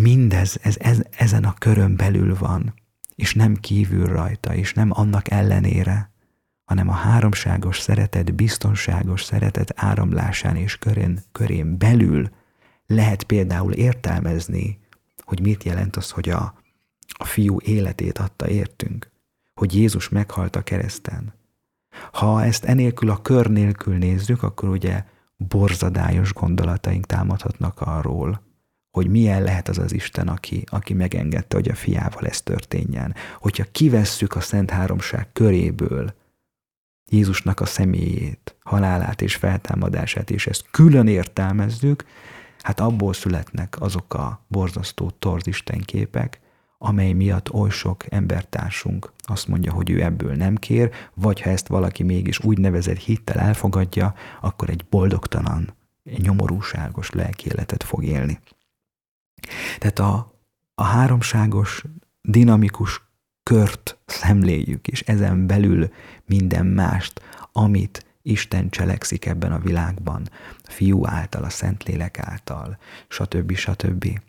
[0.00, 2.74] Mindez ez, ez, ezen a körön belül van,
[3.14, 6.12] és nem kívül rajta, és nem annak ellenére,
[6.64, 12.30] hanem a háromságos szeretet, biztonságos szeretet áramlásán és körén, körén belül
[12.86, 14.78] lehet például értelmezni,
[15.24, 16.54] hogy mit jelent az, hogy a,
[17.18, 19.10] a fiú életét adta értünk,
[19.54, 21.34] hogy Jézus meghalt a kereszten.
[22.12, 25.04] Ha ezt enélkül a kör nélkül nézzük, akkor ugye
[25.36, 28.46] borzadályos gondolataink támadhatnak arról,
[28.90, 33.14] hogy milyen lehet az az Isten, aki, aki megengedte, hogy a fiával ez történjen.
[33.38, 36.14] Hogyha kivesszük a Szent Háromság köréből
[37.10, 42.04] Jézusnak a személyét, halálát és feltámadását, és ezt külön értelmezzük,
[42.62, 46.40] hát abból születnek azok a borzasztó torz istenképek,
[46.78, 51.68] amely miatt oly sok embertársunk azt mondja, hogy ő ebből nem kér, vagy ha ezt
[51.68, 55.74] valaki mégis úgynevezett hittel elfogadja, akkor egy boldogtalan,
[56.16, 58.40] nyomorúságos lelkéletet fog élni.
[59.78, 60.32] Tehát a,
[60.74, 61.84] a háromságos,
[62.20, 63.02] dinamikus
[63.42, 65.90] kört szemléljük, és ezen belül
[66.26, 67.20] minden mást,
[67.52, 70.28] amit Isten cselekszik ebben a világban,
[70.62, 72.78] a fiú által, a Szentlélek által,
[73.08, 73.54] stb.
[73.54, 74.20] stb.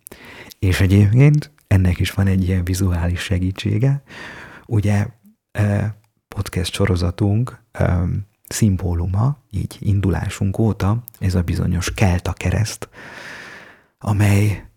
[0.59, 4.03] És egyébként ennek is van egy ilyen vizuális segítsége.
[4.65, 5.07] Ugye
[5.51, 5.95] e,
[6.27, 8.03] podcast sorozatunk e,
[8.47, 12.89] szimbóluma, így indulásunk óta, ez a bizonyos kelta kereszt,
[13.97, 14.68] amely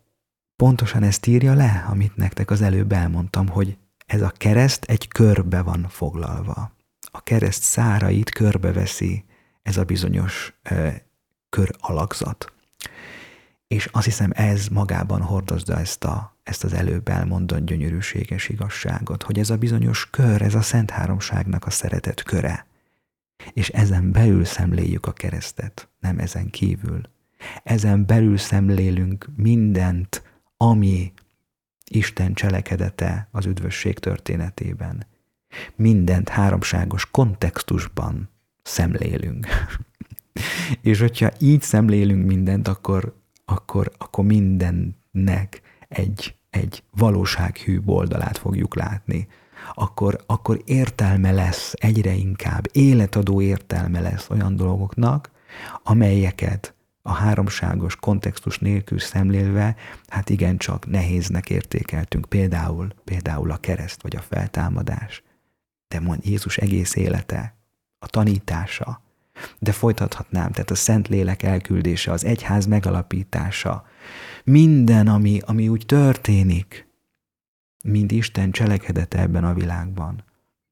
[0.63, 5.63] pontosan ezt írja le, amit nektek az előbb elmondtam, hogy ez a kereszt egy körbe
[5.63, 6.73] van foglalva.
[7.11, 9.25] A kereszt szárait körbeveszi
[9.63, 11.07] ez a bizonyos e,
[11.49, 12.53] kör alakzat.
[13.67, 19.39] És azt hiszem ez magában hordozza ezt, a, ezt az előbb elmondott gyönyörűséges igazságot, hogy
[19.39, 22.67] ez a bizonyos kör, ez a Szent Háromságnak a szeretet köre.
[23.53, 27.01] És ezen belül szemléljük a keresztet, nem ezen kívül.
[27.63, 30.31] Ezen belül szemlélünk mindent,
[30.63, 31.13] ami
[31.91, 35.07] Isten cselekedete az üdvösség történetében.
[35.77, 38.31] Mindent háromságos kontextusban
[38.63, 39.47] szemlélünk.
[40.81, 49.29] És hogyha így szemlélünk mindent, akkor, akkor, akkor mindennek egy, egy valósághű oldalát fogjuk látni.
[49.75, 55.31] Akkor, akkor értelme lesz egyre inkább, életadó értelme lesz olyan dolgoknak,
[55.83, 59.77] amelyeket a háromságos kontextus nélkül szemlélve,
[60.07, 65.23] hát igencsak nehéznek értékeltünk például, például a kereszt vagy a feltámadás.
[65.89, 67.57] De mond Jézus egész élete,
[67.99, 69.03] a tanítása,
[69.59, 73.87] de folytathatnám, tehát a Szent Lélek elküldése, az egyház megalapítása,
[74.45, 76.89] minden, ami, ami úgy történik,
[77.85, 80.25] mind Isten cselekedete ebben a világban.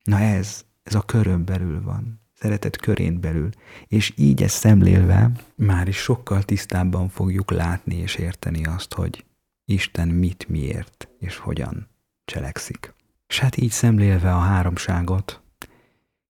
[0.04, 3.48] Na ez, ez a körön belül van, szeretet körén belül,
[3.86, 9.24] és így ezt szemlélve már is sokkal tisztábban fogjuk látni és érteni azt, hogy
[9.64, 11.88] Isten mit, miért és hogyan
[12.24, 12.94] cselekszik.
[13.26, 15.42] És hát így szemlélve a háromságot,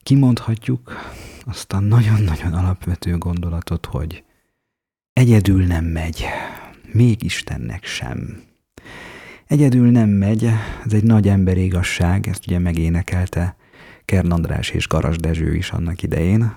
[0.03, 0.93] kimondhatjuk
[1.45, 4.25] azt a nagyon-nagyon alapvető gondolatot, hogy
[5.13, 6.25] egyedül nem megy,
[6.93, 8.43] még Istennek sem.
[9.47, 10.45] Egyedül nem megy,
[10.85, 13.57] ez egy nagy ember igazság, ezt ugye megénekelte
[14.11, 16.55] Kern András és Garas Dezső is annak idején,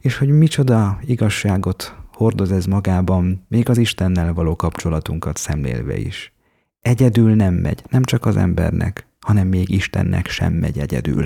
[0.00, 6.32] és hogy micsoda igazságot hordoz ez magában, még az Istennel való kapcsolatunkat szemlélve is.
[6.80, 11.24] Egyedül nem megy, nem csak az embernek, hanem még Istennek sem megy egyedül.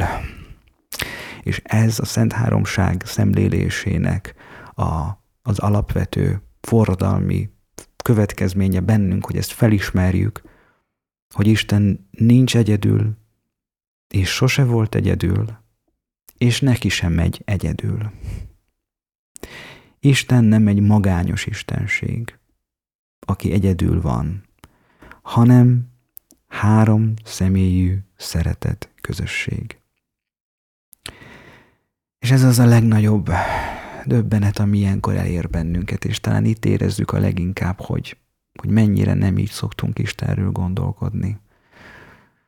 [1.42, 4.34] És ez a Szent Háromság szemlélésének
[4.74, 5.08] a,
[5.42, 7.50] az alapvető forradalmi
[8.04, 10.42] következménye bennünk, hogy ezt felismerjük,
[11.34, 13.18] hogy Isten nincs egyedül,
[14.10, 15.58] és sose volt egyedül,
[16.38, 18.10] és neki sem megy egyedül.
[20.00, 22.38] Isten nem egy magányos istenség,
[23.26, 24.44] aki egyedül van,
[25.22, 25.88] hanem
[26.46, 29.78] három személyű szeretet közösség.
[32.18, 33.30] És ez az a legnagyobb
[34.04, 38.16] döbbenet, ami ilyenkor elér bennünket, és talán itt érezzük a leginkább, hogy,
[38.60, 41.38] hogy mennyire nem így szoktunk Istenről gondolkodni.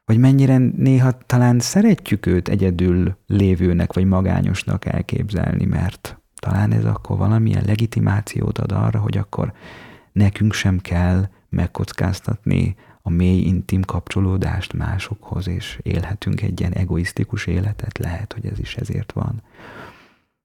[0.05, 7.17] Vagy mennyire néha talán szeretjük őt egyedül lévőnek vagy magányosnak elképzelni, mert talán ez akkor
[7.17, 9.53] valamilyen legitimációt ad arra, hogy akkor
[10.13, 17.99] nekünk sem kell megkockáztatni a mély intim kapcsolódást másokhoz, és élhetünk egy ilyen egoisztikus életet,
[17.99, 19.43] lehet, hogy ez is ezért van.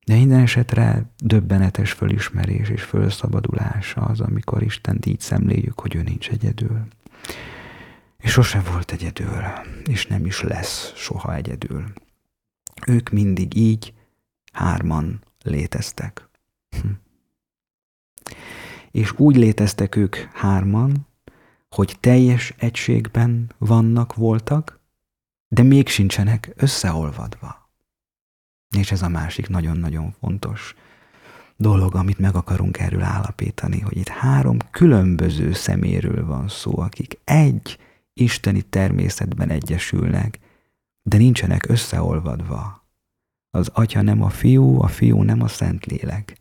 [0.06, 6.30] De minden esetre döbbenetes fölismerés és fölszabadulás az, amikor Isten így szemléljük, hogy ő nincs
[6.30, 6.88] egyedül.
[8.28, 9.44] És sose volt egyedül,
[9.86, 11.84] és nem is lesz soha egyedül.
[12.88, 13.94] Ők mindig így,
[14.52, 16.30] hárman léteztek.
[16.70, 16.88] Hm.
[18.92, 21.08] És úgy léteztek ők hárman,
[21.70, 24.80] hogy teljes egységben vannak, voltak,
[25.48, 27.70] de még sincsenek összeolvadva.
[28.78, 30.76] És ez a másik nagyon-nagyon fontos
[31.56, 37.80] dolog, amit meg akarunk erről állapítani, hogy itt három különböző szeméről van szó, akik egy
[38.22, 40.40] isteni természetben egyesülnek,
[41.02, 42.88] de nincsenek összeolvadva.
[43.50, 46.38] Az atya nem a fiú, a fiú nem a szentlélek.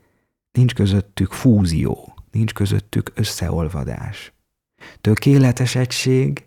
[0.53, 4.33] Nincs közöttük fúzió, nincs közöttük összeolvadás.
[5.01, 6.47] Tökéletes egység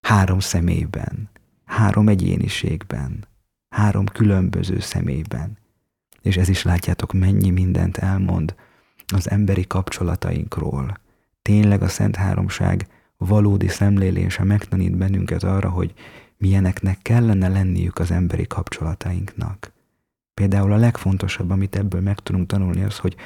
[0.00, 1.30] három személyben,
[1.64, 3.28] három egyéniségben,
[3.68, 5.58] három különböző személyben.
[6.22, 8.54] És ez is látjátok, mennyi mindent elmond
[9.14, 11.00] az emberi kapcsolatainkról.
[11.42, 12.86] Tényleg a Szent Háromság
[13.16, 15.94] valódi szemlélése megtanít bennünket arra, hogy
[16.38, 19.72] milyeneknek kellene lenniük az emberi kapcsolatainknak.
[20.34, 23.16] Például a legfontosabb, amit ebből meg tudunk tanulni, az, hogy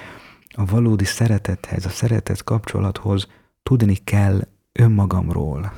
[0.48, 3.28] a valódi szeretethez, a szeretet kapcsolathoz
[3.62, 5.72] tudni kell önmagamról.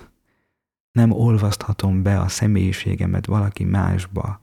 [0.93, 4.41] Nem olvaszthatom be a személyiségemet valaki másba.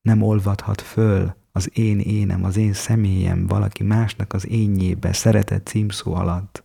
[0.00, 6.14] Nem olvadhat föl az én énem, az én személyem valaki másnak az énjébe, szeretett címszó
[6.14, 6.64] alatt.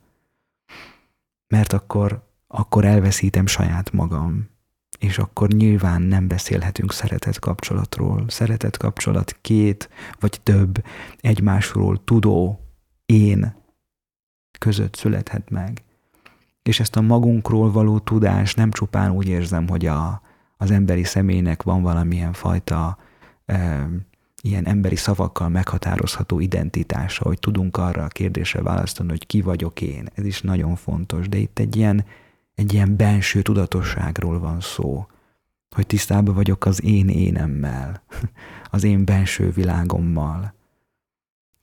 [1.47, 4.50] Mert akkor, akkor elveszítem saját magam.
[5.00, 8.26] És akkor nyilván nem beszélhetünk szeretett kapcsolatról.
[8.28, 9.89] Szeretett kapcsolat két
[10.20, 10.84] vagy több
[11.18, 12.60] egymásról tudó
[13.06, 13.56] én
[14.58, 15.84] között születhet meg
[16.70, 20.22] és ezt a magunkról való tudás nem csupán úgy érzem, hogy a,
[20.58, 22.97] az emberi személynek van valamilyen fajta
[23.45, 23.88] e,
[24.41, 30.10] ilyen emberi szavakkal meghatározható identitása, hogy tudunk arra a kérdésre választani, hogy ki vagyok én.
[30.14, 32.06] Ez is nagyon fontos, de itt egy ilyen,
[32.60, 35.07] egy ilyen benső tudatosságról van szó,
[35.76, 38.03] hogy tisztában vagyok az én énemmel,
[38.72, 40.53] az én benső világommal.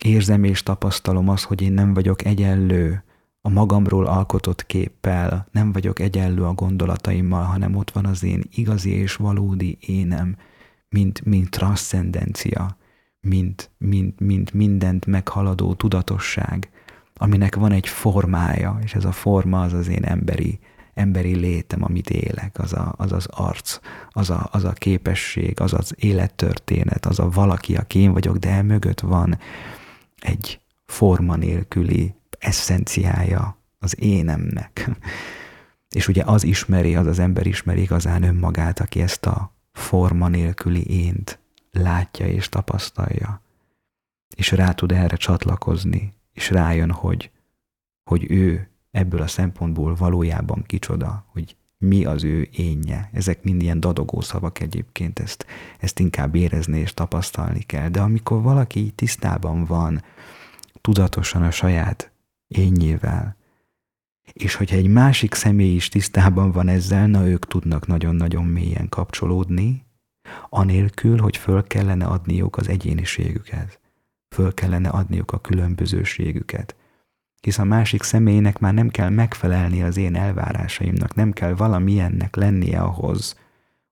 [0.05, 3.05] Érzem és tapasztalom azt, hogy én nem vagyok egyenlő
[3.41, 8.91] a magamról alkotott képpel, nem vagyok egyenlő a gondolataimmal, hanem ott van az én igazi
[8.91, 10.37] és valódi énem,
[10.89, 12.77] mint, mint transzcendencia,
[13.21, 16.71] mint, mint, mint mindent meghaladó tudatosság,
[17.15, 20.59] aminek van egy formája, és ez a forma az az én emberi,
[20.97, 23.79] emberi létem, amit élek, az a, az, az arc,
[24.11, 28.63] az a, az a képesség, az az élettörténet, az a valaki, aki én vagyok, de
[28.63, 29.39] mögött van
[30.21, 34.91] egy forma nélküli eszenciája az énemnek.
[35.95, 41.05] És ugye az ismeri, az az ember ismeri igazán önmagát, aki ezt a forma nélküli
[41.05, 41.39] ént
[41.71, 43.43] látja és tapasztalja.
[44.37, 47.31] És rá tud erre csatlakozni, és rájön, hogy,
[48.11, 53.11] hogy ő ebből a szempontból valójában kicsoda, hogy mi az ő énje.
[53.13, 55.47] Ezek mind ilyen dadogó szavak egyébként, ezt,
[55.79, 57.89] ezt inkább érezni és tapasztalni kell.
[57.89, 60.03] De amikor valaki tisztában van
[60.81, 62.11] tudatosan a saját
[62.47, 63.37] énjével,
[64.33, 69.85] és hogyha egy másik személy is tisztában van ezzel, na ők tudnak nagyon-nagyon mélyen kapcsolódni,
[70.49, 73.81] anélkül, hogy föl kellene adniuk az egyéniségüket,
[74.35, 76.77] föl kellene adniuk a különbözőségüket.
[77.47, 82.81] Hisz a másik személynek már nem kell megfelelni az én elvárásaimnak, nem kell valamilyennek lennie
[82.81, 83.37] ahhoz,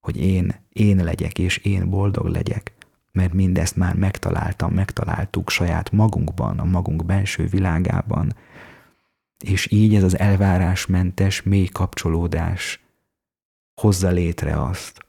[0.01, 2.73] hogy én, én legyek és én boldog legyek,
[3.13, 8.37] mert mindezt már megtaláltam, megtaláltuk saját magunkban, a magunk belső világában,
[9.45, 12.85] és így ez az elvárásmentes mély kapcsolódás
[13.81, 15.05] hozza létre azt,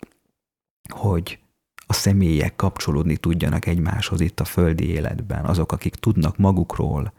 [0.89, 1.39] hogy
[1.86, 7.14] a személyek kapcsolódni tudjanak egymáshoz itt a földi életben, azok, akik tudnak magukról,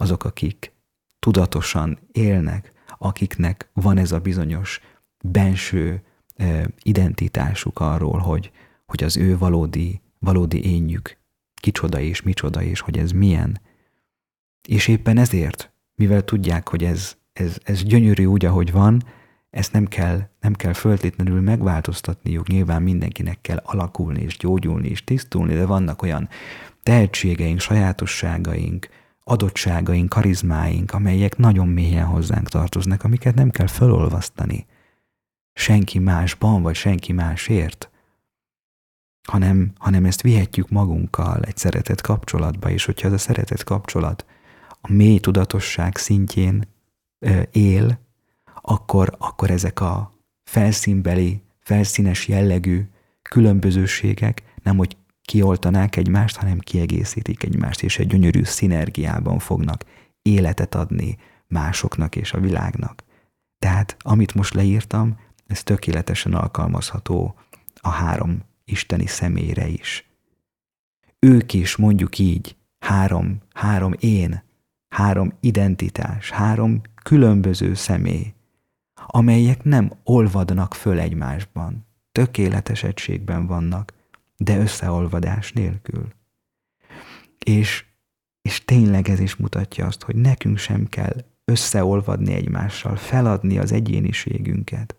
[0.00, 0.72] azok, akik
[1.18, 4.80] tudatosan élnek, akiknek van ez a bizonyos
[5.24, 6.02] benső
[6.82, 8.50] identitásuk arról, hogy,
[8.86, 11.16] hogy az ő valódi, valódi énjük
[11.54, 13.60] kicsoda és micsoda, és hogy ez milyen.
[14.68, 19.02] És éppen ezért mivel tudják, hogy ez, ez, ez gyönyörű úgy, ahogy van,
[19.50, 25.54] ezt nem kell, nem kell föltétlenül megváltoztatniuk, nyilván mindenkinek kell alakulni és gyógyulni és tisztulni,
[25.54, 26.28] de vannak olyan
[26.82, 28.88] tehetségeink, sajátosságaink,
[29.28, 34.66] adottságaink, karizmáink, amelyek nagyon mélyen hozzánk tartoznak, amiket nem kell felolvasztani.
[35.52, 37.90] Senki másban, vagy senki másért,
[39.28, 44.24] hanem, hanem ezt vihetjük magunkkal egy szeretett kapcsolatba, és hogyha ez a szeretett kapcsolat
[44.80, 46.68] a mély tudatosság szintjén
[47.50, 47.98] él,
[48.60, 50.12] akkor, akkor ezek a
[50.44, 52.88] felszínbeli, felszínes jellegű
[53.22, 54.96] különbözőségek nem hogy
[55.28, 59.84] kioltanák egymást, hanem kiegészítik egymást, és egy gyönyörű szinergiában fognak
[60.22, 63.04] életet adni másoknak és a világnak.
[63.58, 67.34] Tehát, amit most leírtam, ez tökéletesen alkalmazható
[67.74, 70.10] a három isteni személyre is.
[71.18, 74.42] Ők is, mondjuk így, három, három én,
[74.88, 78.34] három identitás, három különböző személy,
[79.06, 83.96] amelyek nem olvadnak föl egymásban, tökéletes egységben vannak,
[84.38, 86.08] de összeolvadás nélkül.
[87.44, 87.84] És,
[88.42, 94.96] és tényleg ez is mutatja azt, hogy nekünk sem kell összeolvadni egymással, feladni az egyéniségünket,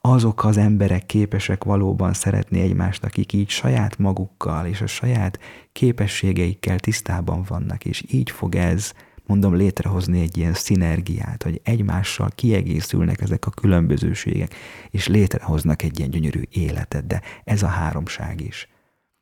[0.00, 5.38] azok az emberek képesek valóban szeretni egymást, akik így saját magukkal és a saját
[5.72, 8.92] képességeikkel tisztában vannak, és így fog ez,
[9.26, 14.54] mondom, létrehozni egy ilyen szinergiát, hogy egymással kiegészülnek ezek a különbözőségek,
[14.90, 18.68] és létrehoznak egy ilyen gyönyörű életet, de ez a háromság is.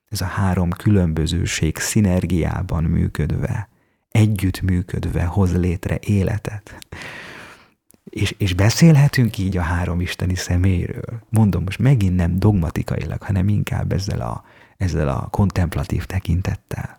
[0.08, 3.68] Ez a három különbözőség szinergiában működve,
[4.08, 6.78] együtt működve hoz létre életet.
[8.04, 11.22] És, és beszélhetünk így a három isteni szeméről.
[11.28, 14.44] Mondom, most megint nem dogmatikailag, hanem inkább ezzel a,
[14.76, 16.96] ezzel a kontemplatív tekintettel,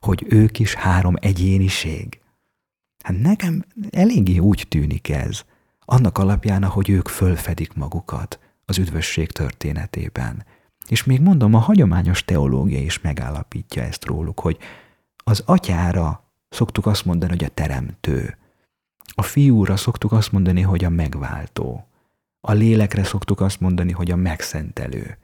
[0.00, 2.20] hogy ők is három egyéniség.
[3.06, 5.44] Hát nekem eléggé úgy tűnik ez,
[5.80, 10.44] annak alapján, ahogy ők fölfedik magukat az üdvösség történetében.
[10.88, 14.58] És még mondom, a hagyományos teológia is megállapítja ezt róluk, hogy
[15.24, 18.36] az atyára szoktuk azt mondani, hogy a teremtő,
[19.14, 21.88] a fiúra szoktuk azt mondani, hogy a megváltó.
[22.40, 25.18] A lélekre szoktuk azt mondani, hogy a megszentelő.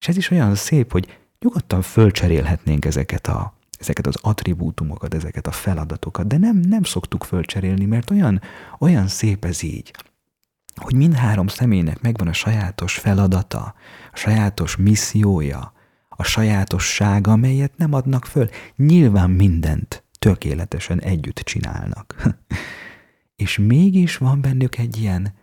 [0.00, 5.52] És ez is olyan szép, hogy nyugodtan fölcserélhetnénk ezeket, a, ezeket az attribútumokat, ezeket a
[5.52, 8.40] feladatokat, de nem, nem szoktuk fölcserélni, mert olyan,
[8.78, 9.90] olyan szép ez így,
[10.74, 13.74] hogy mindhárom személynek megvan a sajátos feladata,
[14.12, 15.72] a sajátos missziója,
[16.08, 18.48] a sajátossága, amelyet nem adnak föl.
[18.76, 22.22] Nyilván mindent tökéletesen együtt csinálnak.
[23.36, 25.34] és mégis van bennük egy ilyen,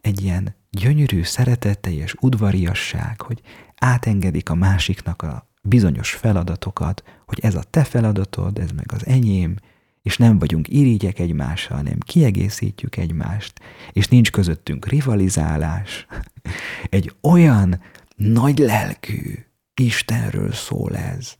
[0.00, 3.40] egy ilyen gyönyörű, szeretetteljes udvariasság, hogy
[3.76, 9.56] átengedik a másiknak a bizonyos feladatokat, hogy ez a te feladatod, ez meg az enyém,
[10.02, 13.60] és nem vagyunk irigyek egymással, hanem kiegészítjük egymást,
[13.92, 16.06] és nincs közöttünk rivalizálás.
[16.90, 17.80] Egy olyan
[18.16, 19.44] nagy lelkű
[19.74, 21.34] Istenről szól ez,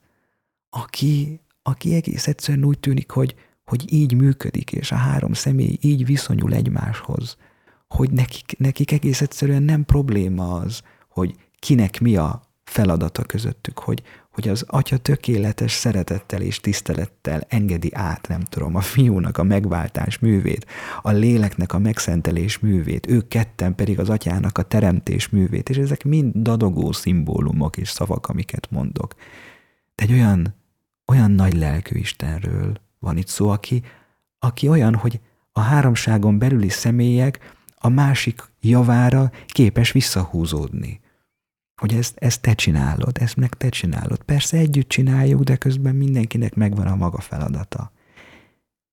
[0.70, 6.06] aki, aki egész egyszerűen úgy tűnik, hogy, hogy így működik, és a három személy így
[6.06, 7.36] viszonyul egymáshoz,
[7.88, 14.02] hogy nekik, nekik egész egyszerűen nem probléma az, hogy kinek mi a feladata közöttük, hogy,
[14.30, 20.18] hogy az atya tökéletes szeretettel és tisztelettel engedi át, nem tudom, a fiúnak a megváltás
[20.18, 20.66] művét,
[21.02, 26.04] a léleknek a megszentelés művét, ők ketten pedig az atyának a teremtés művét, és ezek
[26.04, 29.14] mind dadogó szimbólumok és szavak, amiket mondok.
[29.94, 30.54] De egy olyan,
[31.06, 33.82] olyan nagy lelkű Istenről van itt szó, aki,
[34.38, 35.20] aki olyan, hogy
[35.52, 41.02] a háromságon belüli személyek a másik javára képes visszahúzódni
[41.76, 44.22] hogy ezt, ezt te csinálod, ezt meg te csinálod.
[44.22, 47.92] Persze együtt csináljuk, de közben mindenkinek megvan a maga feladata.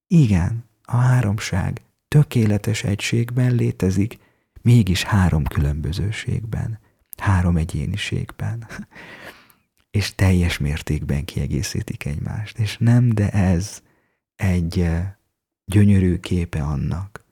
[0.07, 4.19] Igen, a háromság tökéletes egységben létezik,
[4.61, 6.79] mégis három különbözőségben,
[7.17, 8.67] három egyéniségben,
[9.91, 12.57] és teljes mértékben kiegészítik egymást.
[12.57, 13.81] És nem, de ez
[14.35, 15.13] egy eh,
[15.65, 17.25] gyönyörű képe annak,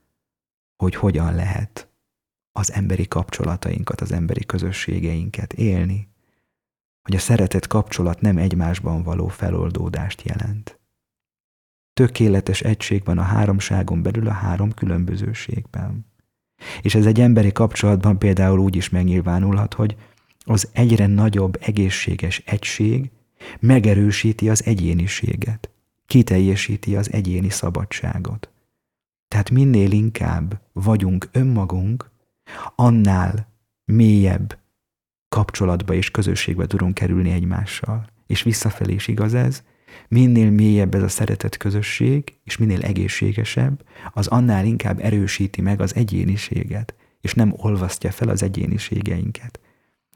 [0.76, 1.89] hogy hogyan lehet
[2.60, 6.08] az emberi kapcsolatainkat, az emberi közösségeinket élni,
[7.02, 10.80] hogy a szeretet kapcsolat nem egymásban való feloldódást jelent.
[11.94, 16.06] Tökéletes egység van a háromságon belül a három különbözőségben.
[16.82, 19.98] És ez egy emberi kapcsolatban például úgy is megnyilvánulhat, hogy
[20.46, 23.12] az egyre nagyobb egészséges egység
[23.60, 25.70] megerősíti az egyéniséget,
[26.06, 28.50] kiteljesíti az egyéni szabadságot.
[29.28, 32.09] Tehát minél inkább vagyunk önmagunk,
[32.76, 33.48] annál
[33.86, 34.58] mélyebb
[35.30, 38.06] kapcsolatba és közösségbe tudunk kerülni egymással.
[38.28, 39.64] És visszafelé is igaz ez,
[40.08, 43.84] minél mélyebb ez a szeretet közösség, és minél egészségesebb,
[44.14, 49.60] az annál inkább erősíti meg az egyéniséget, és nem olvasztja fel az egyéniségeinket.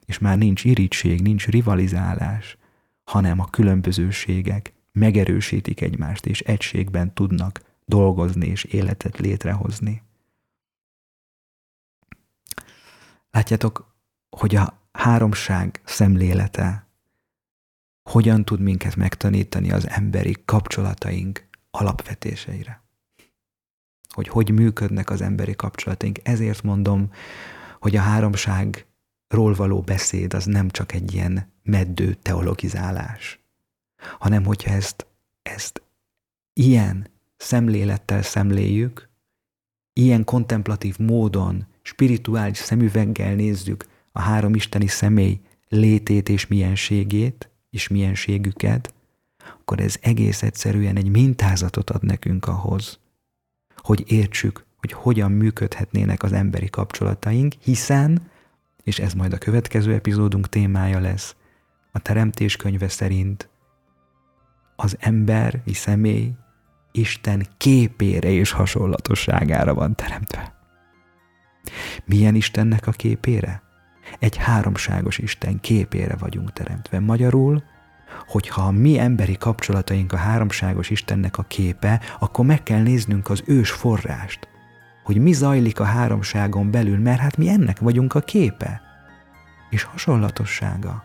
[0.06, 2.56] És már nincs irítség, nincs rivalizálás,
[3.04, 10.02] hanem a különbözőségek megerősítik egymást, és egységben tudnak dolgozni és életet létrehozni.
[13.34, 13.94] Látjátok,
[14.36, 16.86] hogy a háromság szemlélete
[18.10, 22.82] hogyan tud minket megtanítani az emberi kapcsolataink alapvetéseire.
[24.08, 26.18] Hogy hogy működnek az emberi kapcsolataink.
[26.22, 27.10] Ezért mondom,
[27.80, 33.40] hogy a háromságról való beszéd az nem csak egy ilyen meddő teologizálás,
[34.18, 35.06] hanem hogyha ezt,
[35.42, 35.82] ezt
[36.52, 39.08] ilyen szemlélettel szemléljük,
[39.92, 48.94] ilyen kontemplatív módon spirituális szemüveggel nézzük a három isteni személy létét és mienségét, és mienségüket,
[49.58, 52.98] akkor ez egész egyszerűen egy mintázatot ad nekünk ahhoz,
[53.76, 58.30] hogy értsük, hogy hogyan működhetnének az emberi kapcsolataink, hiszen,
[58.82, 61.36] és ez majd a következő epizódunk témája lesz,
[61.92, 63.48] a Teremtés könyve szerint
[64.76, 66.32] az emberi személy
[66.92, 70.63] Isten képére és hasonlatosságára van teremtve.
[72.04, 73.62] Milyen Istennek a képére?
[74.18, 77.00] Egy háromságos Isten képére vagyunk teremtve.
[77.00, 77.62] Magyarul,
[78.26, 83.42] hogyha a mi emberi kapcsolataink a háromságos Istennek a képe, akkor meg kell néznünk az
[83.46, 84.48] ős forrást,
[85.04, 88.80] hogy mi zajlik a háromságon belül, mert hát mi ennek vagyunk a képe.
[89.70, 91.04] És hasonlatossága.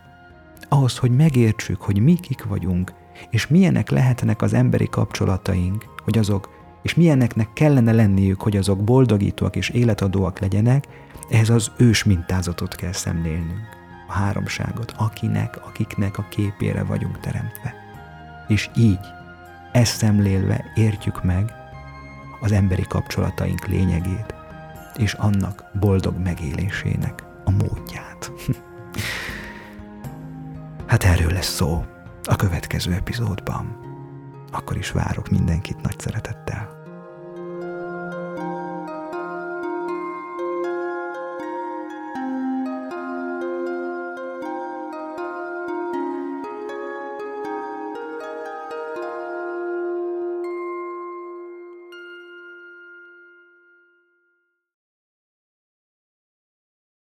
[0.70, 2.93] Ahhoz, hogy megértsük, hogy mi kik vagyunk,
[3.30, 9.55] és milyenek lehetnek az emberi kapcsolataink, hogy azok és milyeneknek kellene lenniük, hogy azok boldogítóak
[9.55, 10.88] és életadóak legyenek,
[11.30, 13.77] ehhez az ős mintázatot kell szemlélnünk,
[14.07, 17.73] a háromságot, akinek, akiknek a képére vagyunk teremtve.
[18.47, 19.05] És így,
[19.71, 21.53] ezt szemlélve értjük meg
[22.41, 24.34] az emberi kapcsolataink lényegét,
[24.97, 28.32] és annak boldog megélésének a módját.
[30.88, 31.86] hát erről lesz szó
[32.23, 33.88] a következő epizódban.
[34.52, 36.78] Akkor is várok mindenkit nagy szeretettel.